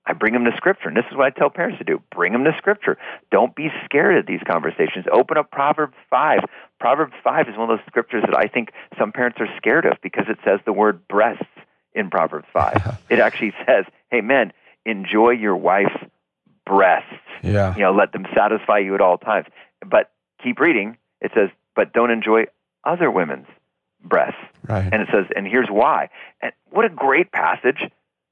I 0.06 0.14
bring 0.14 0.34
them 0.34 0.46
to 0.46 0.52
Scripture. 0.58 0.88
And 0.88 0.98
this 0.98 1.06
is 1.12 1.18
what 1.18 1.28
I 1.28 1.30
tell 1.30 1.50
parents 1.50 1.78
to 1.78 1.84
do 1.84 2.02
bring 2.14 2.34
them 2.34 2.44
to 2.44 2.54
Scripture. 2.58 2.98
Don't 3.32 3.56
be 3.56 3.70
scared 3.86 4.18
of 4.18 4.26
these 4.26 4.42
conversations. 4.50 5.06
Open 5.12 5.38
up 5.38 5.52
Proverbs 5.52 5.94
5. 6.10 6.40
Proverbs 6.80 7.14
5 7.24 7.50
is 7.50 7.58
one 7.58 7.70
of 7.70 7.78
those 7.78 7.86
scriptures 7.86 8.24
that 8.26 8.36
I 8.36 8.48
think 8.48 8.72
some 8.98 9.12
parents 9.12 9.38
are 9.40 9.48
scared 9.58 9.86
of 9.86 9.98
because 10.02 10.26
it 10.28 10.38
says 10.44 10.60
the 10.66 10.74
word 10.74 11.08
breasts 11.08 11.46
in 11.94 12.10
Proverbs 12.10 12.48
5. 12.52 13.04
it 13.10 13.20
actually 13.20 13.54
says, 13.68 13.86
hey, 14.10 14.22
men, 14.22 14.54
enjoy 14.86 15.32
your 15.32 15.56
wife's 15.56 15.96
breasts. 16.66 17.08
Yeah. 17.44 17.76
You 17.76 17.82
know, 17.82 17.94
let 17.94 18.12
them 18.12 18.26
satisfy 18.36 18.80
you 18.80 18.96
at 18.96 19.02
all 19.02 19.18
times. 19.18 19.48
But 19.88 20.12
keep 20.44 20.60
reading. 20.60 20.98
It 21.22 21.32
says, 21.36 21.50
but 21.76 21.94
don't 21.94 22.12
enjoy 22.12 22.46
other 22.84 23.10
women's 23.10 23.48
breasts. 24.04 24.40
Right. 24.68 24.90
And 24.92 25.02
it 25.02 25.10
says, 25.12 25.26
and 25.36 25.48
here's 25.48 25.70
why. 25.70 26.10
And 26.42 26.52
what 26.70 26.86
a 26.86 26.90
great 26.90 27.32
passage 27.32 27.84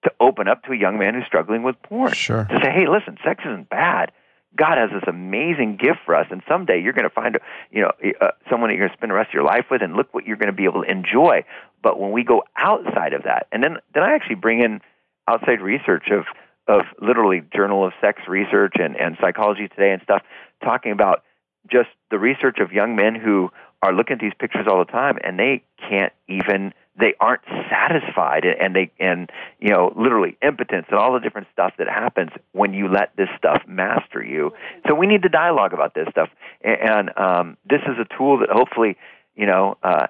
to 0.04 0.12
open 0.20 0.48
up 0.48 0.64
to 0.64 0.72
a 0.72 0.78
young 0.78 0.98
man 0.98 1.14
who's 1.14 1.26
struggling 1.26 1.64
with 1.64 1.82
porn. 1.84 2.14
Sure. 2.14 2.46
To 2.46 2.60
say, 2.62 2.72
hey, 2.72 2.88
listen, 2.88 3.18
sex 3.24 3.44
isn't 3.46 3.70
bad. 3.70 4.12
God 4.56 4.78
has 4.78 4.90
this 4.90 5.04
amazing 5.08 5.78
gift 5.78 6.00
for 6.06 6.16
us, 6.16 6.26
and 6.32 6.42
someday 6.48 6.82
you're 6.82 6.94
going 6.94 7.08
to 7.08 7.14
find, 7.14 7.38
you 7.70 7.82
know, 7.82 7.92
uh, 8.20 8.32
someone 8.50 8.72
you're 8.72 8.80
going 8.80 8.90
to 8.90 8.98
spend 8.98 9.12
the 9.12 9.16
rest 9.16 9.30
of 9.30 9.34
your 9.36 9.44
life 9.44 9.66
with, 9.70 9.84
and 9.84 9.96
look 9.96 10.12
what 10.12 10.26
you're 10.26 10.38
going 10.38 10.52
to 10.52 10.56
be 10.56 10.64
able 10.64 10.84
to 10.84 10.90
enjoy. 10.90 11.44
But 11.84 12.00
when 12.00 12.12
we 12.12 12.24
go 12.24 12.44
outside 12.58 13.14
of 13.14 13.24
that, 13.24 13.46
and 13.52 13.64
then 13.64 13.78
then 13.94 14.02
I 14.02 14.16
actually 14.16 14.36
bring 14.36 14.62
in 14.62 14.82
outside 15.28 15.62
research 15.62 16.10
of 16.10 16.26
of 16.68 16.86
literally 17.00 17.44
Journal 17.56 17.86
of 17.86 17.94
Sex 18.02 18.24
Research 18.28 18.74
and 18.80 18.96
and 18.96 19.18
Psychology 19.22 19.68
Today 19.68 19.92
and 19.92 20.02
stuff, 20.02 20.24
talking 20.64 20.94
about 20.94 21.24
just 21.72 21.90
the 22.10 22.18
research 22.18 22.58
of 22.60 22.72
young 22.72 22.96
men 22.96 23.14
who 23.14 23.52
are 23.82 23.94
looking 23.94 24.15
at 24.15 24.20
these 24.20 24.34
pictures 24.38 24.68
all 24.70 24.80
the 24.80 24.92
time 24.92 25.18
and 25.24 25.39
they 25.39 25.63
can't 25.78 26.13
even 26.28 26.74
they 27.00 27.13
aren't 27.20 27.42
satisfied 27.70 28.44
and 28.46 28.76
they 28.76 28.92
and 29.00 29.30
you 29.60 29.70
know 29.70 29.94
literally 29.96 30.38
impotence 30.42 30.86
and 30.89 31.00
all 31.00 31.13
the 31.13 31.20
different 31.20 31.48
stuff 31.54 31.74
that 31.78 31.88
happens 31.88 32.32
when 32.52 32.74
you 32.74 32.89
let 32.89 33.15
this 33.15 33.30
stuff 33.38 33.62
master 33.68 34.24
you. 34.24 34.52
So 34.88 34.96
we 34.96 35.08
need 35.08 35.22
to 35.24 35.30
dialogue 35.30 35.74
about 35.74 35.94
this 35.94 36.08
stuff. 36.12 36.30
And 36.62 37.18
um, 37.18 37.58
this 37.70 37.82
is 37.84 37.96
a 38.00 38.18
tool 38.18 38.39
that 38.39 38.50
hopefully 38.50 38.98
you 39.36 39.46
know 39.46 39.78
uh, 39.82 40.08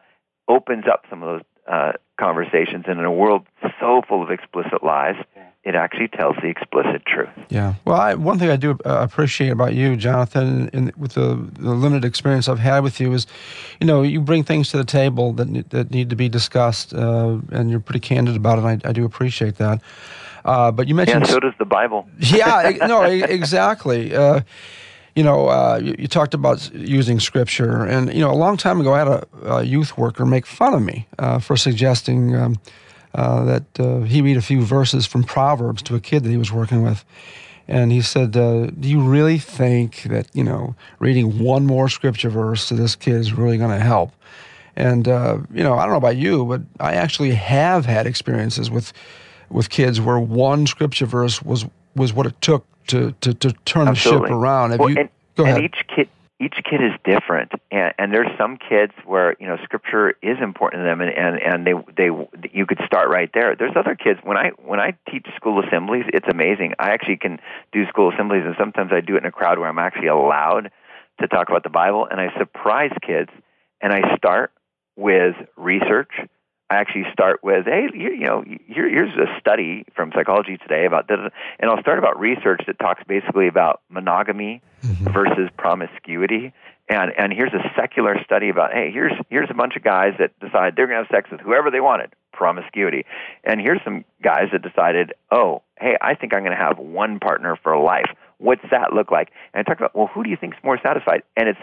opens 0.48 0.86
up 0.92 1.06
some 1.10 1.22
of 1.22 1.30
those 1.30 1.46
uh, 1.72 1.92
conversations 2.20 2.86
and 2.88 3.00
in 3.00 3.06
a 3.06 3.12
world 3.12 3.46
so 3.80 4.02
full 4.08 4.24
of 4.24 4.32
explicit 4.32 4.84
lies 4.84 5.16
it 5.64 5.76
actually 5.76 6.08
tells 6.08 6.38
the 6.42 6.48
explicit 6.48 7.06
truth. 7.06 7.30
Yeah. 7.50 7.76
Well, 7.86 8.00
I, 8.00 8.14
one 8.14 8.40
thing 8.40 8.50
I 8.50 8.56
do 8.56 8.72
uh, 8.86 9.00
appreciate 9.02 9.50
about 9.50 9.74
you, 9.74 9.98
Jonathan, 9.98 10.70
and 10.72 10.96
with 10.96 11.14
the, 11.14 11.36
the, 11.60 11.72
limited 11.72 12.06
experience 12.06 12.48
I've 12.48 12.60
had 12.60 12.80
with 12.82 13.00
you, 13.02 13.12
is, 13.12 13.28
you 13.82 13.86
know, 13.86 14.02
you 14.02 14.22
bring 14.22 14.44
things 14.44 14.70
to 14.70 14.78
the 14.78 14.86
table 14.86 15.34
that 15.34 15.70
that 15.70 15.92
need 15.92 16.10
to 16.12 16.16
be 16.16 16.30
discussed, 16.30 16.94
uh, 16.94 17.40
and 17.52 17.70
you're 17.70 17.82
pretty 17.82 18.00
candid 18.00 18.38
about 18.38 18.60
it. 18.60 18.86
I, 18.86 18.90
I 18.90 18.94
do 18.94 19.04
appreciate 19.04 19.58
that. 19.58 19.82
Uh, 20.46 20.72
but 20.72 20.88
you 20.88 20.96
mentioned, 20.96 21.24
and 21.24 21.30
so 21.30 21.40
does 21.40 21.54
the 21.60 21.66
Bible. 21.66 22.08
yeah. 22.20 22.78
No. 22.88 23.04
exactly. 23.04 24.16
Uh, 24.16 24.42
you 25.16 25.24
know, 25.24 25.50
uh, 25.50 25.80
you, 25.84 25.96
you, 26.00 26.08
talked 26.08 26.34
about 26.34 26.74
using 26.74 27.20
scripture, 27.20 27.84
and 27.84 28.14
you 28.14 28.22
know, 28.22 28.32
a 28.32 28.38
long 28.38 28.56
time 28.56 28.80
ago, 28.80 28.94
I 28.94 29.00
had 29.00 29.08
a, 29.08 29.28
a 29.44 29.64
youth 29.64 29.98
worker 29.98 30.26
make 30.26 30.46
fun 30.46 30.74
of 30.74 30.82
me 30.82 31.08
uh, 31.18 31.40
for 31.40 31.58
suggesting. 31.58 32.36
Um, 32.36 32.56
uh, 33.14 33.44
that 33.46 33.80
uh, 33.80 34.00
he 34.02 34.22
read 34.22 34.38
a 34.38 34.42
few 34.42 34.62
verses 34.62 35.06
from 35.06 35.24
Proverbs 35.24 35.82
to 35.84 35.96
a 35.96 36.00
kid 36.00 36.24
that 36.24 36.30
he 36.30 36.38
was 36.38 36.52
working 36.52 36.84
with. 36.84 37.04
And 37.68 37.92
he 37.92 38.02
said, 38.02 38.36
uh, 38.36 38.68
Do 38.68 38.90
you 38.90 39.02
really 39.02 39.38
think 39.38 40.04
that, 40.04 40.28
you 40.34 40.44
know, 40.44 40.76
reading 40.98 41.40
one 41.40 41.66
more 41.66 41.88
scripture 41.88 42.30
verse 42.30 42.68
to 42.70 42.74
this 42.74 42.96
kid 42.96 43.16
is 43.16 43.34
really 43.34 43.58
going 43.58 43.78
to 43.78 43.84
help? 43.84 44.12
And, 44.76 45.08
uh, 45.08 45.40
you 45.54 45.64
know, 45.64 45.76
I 45.76 45.84
don't 45.84 45.92
know 45.92 45.98
about 45.98 46.18
you, 46.18 46.46
but 46.46 46.62
I 46.80 46.96
actually 46.96 47.32
have 47.32 47.86
had 47.86 48.08
experiences 48.08 48.72
with, 48.72 48.94
with 49.50 49.70
kids 49.70 50.00
where 50.02 50.20
one 50.20 50.66
scripture 50.68 51.06
verse 51.06 51.42
was, 51.44 51.66
was 51.96 52.14
what 52.14 52.26
it 52.26 52.40
took 52.42 52.66
to, 52.88 53.14
to, 53.22 53.34
to 53.36 53.52
turn 53.66 53.88
Absolutely. 53.88 54.22
the 54.22 54.28
ship 54.28 54.36
around. 54.36 54.72
Have 54.72 54.80
well, 54.80 54.90
you, 54.90 54.98
and, 54.98 55.10
go 55.36 55.44
ahead. 55.44 55.58
And 55.58 55.66
each 55.66 55.86
kid, 55.96 56.10
each 56.40 56.56
kid 56.64 56.82
is 56.82 56.94
different. 57.04 57.52
And, 57.70 57.94
and 58.00 58.14
there's 58.14 58.30
some 58.38 58.58
kids 58.58 58.94
where 59.06 59.36
you 59.40 59.48
know 59.48 59.58
scripture 59.64 60.12
is 60.22 60.38
important 60.42 60.82
to 60.82 60.86
them 60.86 61.02
and, 61.02 61.12
and 61.12 61.42
and 61.42 61.68
they 61.68 61.74
they 61.96 62.10
you 62.54 62.66
could 62.66 62.80
start 62.86 63.10
right 63.10 63.30
there. 63.34 63.56
There's 63.56 63.76
other 63.76 63.96
kids 63.96 64.20
when 64.24 64.38
i 64.38 64.52
when 64.64 64.80
i 64.80 64.98
teach 65.10 65.28
school 65.36 65.62
assemblies 65.64 66.06
it's 66.14 66.28
amazing. 66.30 66.74
I 66.80 66.92
actually 66.92 67.18
can 67.18 67.40
do 67.72 67.86
school 67.88 68.12
assemblies 68.14 68.44
and 68.46 68.56
sometimes 68.58 68.92
i 68.94 69.02
do 69.02 69.16
it 69.16 69.20
in 69.20 69.26
a 69.26 69.32
crowd 69.32 69.60
where 69.60 69.68
i'm 69.68 69.80
actually 69.80 70.08
allowed 70.08 70.72
to 71.20 71.28
talk 71.28 71.50
about 71.50 71.64
the 71.64 71.70
bible. 71.70 72.08
And 72.10 72.20
i 72.22 72.30
surprise 72.38 72.92
kids 73.06 73.30
and 73.82 73.92
i 73.92 74.16
start 74.16 74.52
with 74.96 75.36
research 75.58 76.12
I 76.70 76.76
actually 76.76 77.06
start 77.12 77.44
with, 77.44 77.66
hey, 77.66 77.88
you, 77.94 78.12
you 78.12 78.26
know, 78.26 78.44
here, 78.68 78.88
here's 78.88 79.14
a 79.16 79.40
study 79.40 79.86
from 79.96 80.12
Psychology 80.14 80.58
Today 80.58 80.86
about 80.86 81.08
this, 81.08 81.18
and 81.60 81.70
I'll 81.70 81.82
start 81.82 81.98
about 81.98 82.20
research 82.20 82.62
that 82.68 82.78
talks 82.78 83.02
basically 83.08 83.48
about 83.48 83.82
monogamy 83.90 84.62
mm-hmm. 84.84 85.12
versus 85.12 85.50
promiscuity, 85.58 86.54
and 86.88 87.12
and 87.18 87.34
here's 87.34 87.54
a 87.54 87.72
secular 87.76 88.18
study 88.24 88.50
about, 88.50 88.72
hey, 88.72 88.92
here's 88.92 89.14
here's 89.30 89.50
a 89.50 89.56
bunch 89.56 89.76
of 89.76 89.84
guys 89.84 90.14
that 90.20 90.40
decide 90.40 90.76
they're 90.76 90.86
going 90.86 91.04
to 91.04 91.08
have 91.08 91.12
sex 91.12 91.32
with 91.32 91.42
whoever 91.42 91.72
they 91.72 91.80
wanted, 91.80 92.14
promiscuity, 92.34 93.04
and 93.44 93.60
here's 93.60 93.82
some 93.84 94.06
guys 94.22 94.50
that 94.52 94.62
decided, 94.62 95.14
oh, 95.32 95.64
hey, 95.80 95.98
I 96.02 96.14
think 96.14 96.36
I'm 96.36 96.42
going 96.44 96.56
to 96.56 96.64
have 96.64 96.78
one 96.78 97.20
partner 97.20 97.58
for 97.64 97.78
life. 97.80 98.10
What's 98.38 98.64
that 98.70 98.94
look 98.94 99.12
like? 99.12 99.32
And 99.54 99.62
I 99.62 99.64
talk 99.64 99.80
about, 99.80 99.96
well, 99.96 100.08
who 100.14 100.24
do 100.24 100.30
you 100.30 100.38
think's 100.40 100.58
more 100.64 100.80
satisfied? 100.82 101.24
And 101.36 101.50
it's 101.50 101.60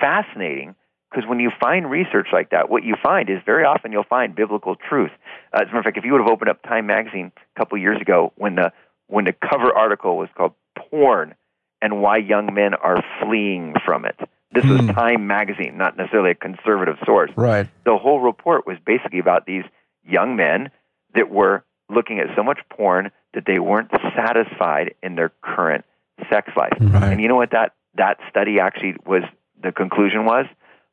fascinating 0.00 0.74
because 1.10 1.28
when 1.28 1.40
you 1.40 1.50
find 1.58 1.90
research 1.90 2.28
like 2.32 2.50
that, 2.50 2.70
what 2.70 2.84
you 2.84 2.94
find 3.02 3.28
is 3.28 3.38
very 3.44 3.64
often 3.64 3.92
you'll 3.92 4.04
find 4.04 4.34
biblical 4.34 4.76
truth. 4.76 5.10
Uh, 5.52 5.62
as 5.62 5.62
a 5.62 5.66
matter 5.66 5.78
of 5.78 5.84
fact, 5.84 5.98
if 5.98 6.04
you 6.04 6.12
would 6.12 6.20
have 6.20 6.30
opened 6.30 6.50
up 6.50 6.62
Time 6.62 6.86
magazine 6.86 7.32
a 7.56 7.58
couple 7.58 7.76
years 7.78 8.00
ago 8.00 8.32
when 8.36 8.54
the 8.54 8.72
when 9.08 9.24
the 9.24 9.32
cover 9.32 9.72
article 9.76 10.16
was 10.16 10.28
called 10.36 10.54
"Porn 10.76 11.34
and 11.82 12.00
Why 12.00 12.18
Young 12.18 12.54
Men 12.54 12.74
Are 12.74 13.02
Fleeing 13.20 13.74
from 13.84 14.04
It," 14.04 14.16
this 14.52 14.64
was 14.64 14.80
hmm. 14.80 14.90
Time 14.90 15.26
magazine, 15.26 15.76
not 15.76 15.96
necessarily 15.96 16.30
a 16.30 16.34
conservative 16.34 16.96
source. 17.04 17.30
Right. 17.36 17.68
The 17.84 17.96
whole 17.96 18.20
report 18.20 18.66
was 18.66 18.76
basically 18.84 19.18
about 19.18 19.46
these 19.46 19.64
young 20.04 20.36
men 20.36 20.70
that 21.14 21.30
were 21.30 21.64
looking 21.88 22.20
at 22.20 22.28
so 22.36 22.42
much 22.42 22.60
porn 22.70 23.10
that 23.34 23.44
they 23.46 23.58
weren't 23.58 23.90
satisfied 24.14 24.94
in 25.02 25.16
their 25.16 25.32
current 25.42 25.84
sex 26.30 26.50
life. 26.56 26.72
Right. 26.80 27.12
And 27.12 27.20
you 27.20 27.28
know 27.28 27.36
what 27.36 27.50
that 27.50 27.74
that 27.96 28.18
study 28.28 28.60
actually 28.60 28.94
was 29.04 29.22
the 29.62 29.72
conclusion 29.72 30.24
was 30.24 30.46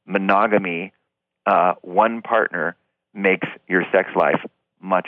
monogamy, 0.08 0.94
uh, 1.46 1.74
one 1.82 2.22
partner 2.22 2.76
makes 3.14 3.48
your 3.68 3.84
sex 3.92 4.10
life 4.16 4.42
much 4.82 5.08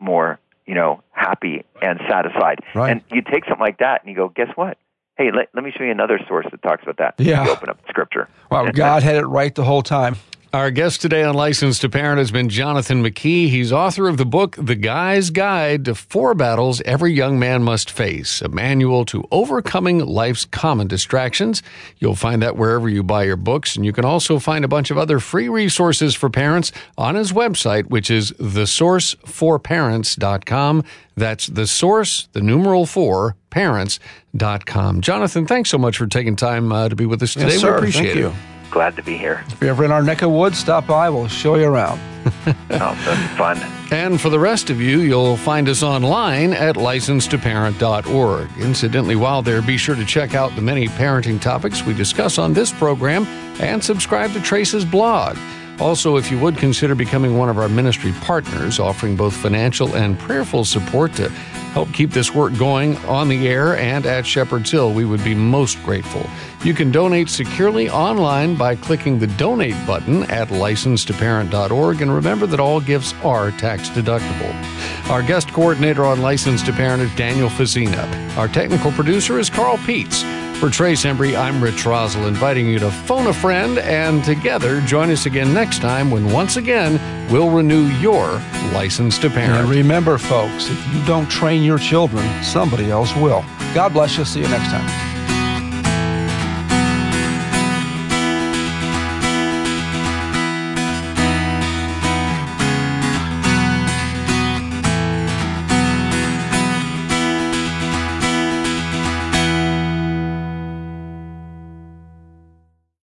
more, 0.00 0.38
you 0.66 0.74
know, 0.74 1.02
happy 1.12 1.64
and 1.82 2.00
satisfied. 2.08 2.60
Right. 2.74 2.90
And 2.90 3.02
you 3.12 3.22
take 3.22 3.44
something 3.44 3.60
like 3.60 3.78
that 3.78 4.02
and 4.02 4.10
you 4.10 4.16
go, 4.16 4.28
guess 4.28 4.50
what? 4.54 4.78
Hey, 5.16 5.30
let, 5.32 5.48
let 5.52 5.64
me 5.64 5.72
show 5.76 5.84
you 5.84 5.90
another 5.90 6.20
source 6.28 6.46
that 6.50 6.62
talks 6.62 6.82
about 6.84 6.98
that. 6.98 7.14
Yeah. 7.18 7.44
You 7.44 7.50
open 7.50 7.68
up 7.68 7.80
Scripture. 7.88 8.28
Wow, 8.50 8.70
God 8.72 9.02
had 9.02 9.16
it 9.16 9.26
right 9.26 9.54
the 9.54 9.64
whole 9.64 9.82
time. 9.82 10.16
Our 10.50 10.70
guest 10.70 11.02
today 11.02 11.24
on 11.24 11.34
Licensed 11.34 11.82
to 11.82 11.90
Parent 11.90 12.16
has 12.16 12.30
been 12.30 12.48
Jonathan 12.48 13.04
McKee. 13.04 13.50
He's 13.50 13.70
author 13.70 14.08
of 14.08 14.16
the 14.16 14.24
book, 14.24 14.56
The 14.58 14.76
Guy's 14.76 15.28
Guide 15.28 15.84
to 15.84 15.94
Four 15.94 16.32
Battles 16.32 16.80
Every 16.86 17.12
Young 17.12 17.38
Man 17.38 17.62
Must 17.62 17.90
Face, 17.90 18.40
a 18.40 18.48
manual 18.48 19.04
to 19.06 19.28
overcoming 19.30 19.98
life's 19.98 20.46
common 20.46 20.86
distractions. 20.86 21.62
You'll 21.98 22.14
find 22.14 22.40
that 22.40 22.56
wherever 22.56 22.88
you 22.88 23.02
buy 23.02 23.24
your 23.24 23.36
books, 23.36 23.76
and 23.76 23.84
you 23.84 23.92
can 23.92 24.06
also 24.06 24.38
find 24.38 24.64
a 24.64 24.68
bunch 24.68 24.90
of 24.90 24.96
other 24.96 25.20
free 25.20 25.50
resources 25.50 26.14
for 26.14 26.30
parents 26.30 26.72
on 26.96 27.14
his 27.14 27.30
website, 27.30 27.90
which 27.90 28.10
is 28.10 28.32
thesourceforparents.com. 28.32 30.84
That's 31.14 31.46
the 31.48 31.66
source, 31.66 32.28
the 32.32 32.40
numeral 32.40 32.86
four, 32.86 33.36
parents.com. 33.50 35.02
Jonathan, 35.02 35.46
thanks 35.46 35.68
so 35.68 35.76
much 35.76 35.98
for 35.98 36.06
taking 36.06 36.36
time 36.36 36.72
uh, 36.72 36.88
to 36.88 36.96
be 36.96 37.04
with 37.04 37.22
us 37.22 37.34
today. 37.34 37.48
Yes. 37.48 37.62
We 37.62 37.68
appreciate 37.68 38.14
Thank 38.14 38.16
it. 38.16 38.20
You. 38.20 38.32
Glad 38.70 38.96
to 38.96 39.02
be 39.02 39.16
here. 39.16 39.44
If 39.48 39.60
you're 39.60 39.70
ever 39.70 39.84
in 39.84 39.90
our 39.90 40.02
neck 40.02 40.22
of 40.22 40.30
woods, 40.30 40.58
stop 40.58 40.86
by. 40.86 41.08
We'll 41.10 41.28
show 41.28 41.56
you 41.56 41.66
around. 41.66 41.98
fun. 43.36 43.58
And 43.90 44.20
for 44.20 44.28
the 44.28 44.38
rest 44.38 44.68
of 44.68 44.80
you, 44.80 45.00
you'll 45.00 45.38
find 45.38 45.68
us 45.68 45.82
online 45.82 46.52
at 46.52 46.76
licensedtoparent.org. 46.76 48.50
Incidentally, 48.58 49.16
while 49.16 49.40
there, 49.40 49.62
be 49.62 49.78
sure 49.78 49.94
to 49.94 50.04
check 50.04 50.34
out 50.34 50.54
the 50.54 50.60
many 50.60 50.88
parenting 50.88 51.40
topics 51.40 51.82
we 51.84 51.94
discuss 51.94 52.36
on 52.38 52.52
this 52.52 52.70
program 52.70 53.24
and 53.60 53.82
subscribe 53.82 54.32
to 54.34 54.42
Trace's 54.42 54.84
blog. 54.84 55.38
Also, 55.80 56.16
if 56.16 56.30
you 56.30 56.38
would 56.38 56.58
consider 56.58 56.94
becoming 56.94 57.38
one 57.38 57.48
of 57.48 57.56
our 57.56 57.68
ministry 57.68 58.12
partners, 58.20 58.78
offering 58.80 59.16
both 59.16 59.34
financial 59.34 59.94
and 59.94 60.18
prayerful 60.18 60.64
support 60.64 61.14
to 61.14 61.32
help 61.78 61.94
keep 61.94 62.10
this 62.10 62.34
work 62.34 62.52
going 62.58 62.96
on 63.04 63.28
the 63.28 63.46
air 63.46 63.76
and 63.76 64.04
at 64.04 64.26
Shepherd's 64.26 64.68
Hill, 64.68 64.92
we 64.92 65.04
would 65.04 65.22
be 65.22 65.32
most 65.32 65.80
grateful. 65.84 66.28
You 66.64 66.74
can 66.74 66.90
donate 66.90 67.28
securely 67.28 67.88
online 67.88 68.56
by 68.56 68.74
clicking 68.74 69.20
the 69.20 69.28
donate 69.28 69.76
button 69.86 70.24
at 70.24 70.48
licensedtoparent.org 70.48 72.02
and 72.02 72.12
remember 72.12 72.46
that 72.46 72.58
all 72.58 72.80
gifts 72.80 73.14
are 73.22 73.52
tax 73.52 73.90
deductible. 73.90 74.52
Our 75.08 75.22
guest 75.22 75.52
coordinator 75.52 76.04
on 76.04 76.20
Licensed 76.20 76.66
to 76.66 76.72
Parent 76.72 77.00
is 77.00 77.14
Daniel 77.14 77.48
Fazina. 77.48 78.36
Our 78.36 78.48
technical 78.48 78.90
producer 78.90 79.38
is 79.38 79.48
Carl 79.48 79.76
Peets. 79.76 80.37
For 80.58 80.68
Trace 80.68 81.04
Embry, 81.04 81.38
I'm 81.38 81.62
Rich 81.62 81.84
Rosell, 81.84 82.26
inviting 82.26 82.66
you 82.66 82.80
to 82.80 82.90
phone 82.90 83.28
a 83.28 83.32
friend 83.32 83.78
and 83.78 84.24
together 84.24 84.80
join 84.80 85.08
us 85.08 85.24
again 85.24 85.54
next 85.54 85.80
time 85.80 86.10
when 86.10 86.32
once 86.32 86.56
again 86.56 86.98
we'll 87.30 87.50
renew 87.50 87.86
your 87.98 88.42
license 88.72 89.20
to 89.20 89.30
parent. 89.30 89.60
And 89.60 89.68
remember, 89.68 90.18
folks, 90.18 90.68
if 90.68 90.92
you 90.92 91.04
don't 91.06 91.30
train 91.30 91.62
your 91.62 91.78
children, 91.78 92.42
somebody 92.42 92.90
else 92.90 93.14
will. 93.14 93.44
God 93.72 93.92
bless 93.92 94.18
you. 94.18 94.24
See 94.24 94.40
you 94.40 94.48
next 94.48 94.70
time. 94.72 95.07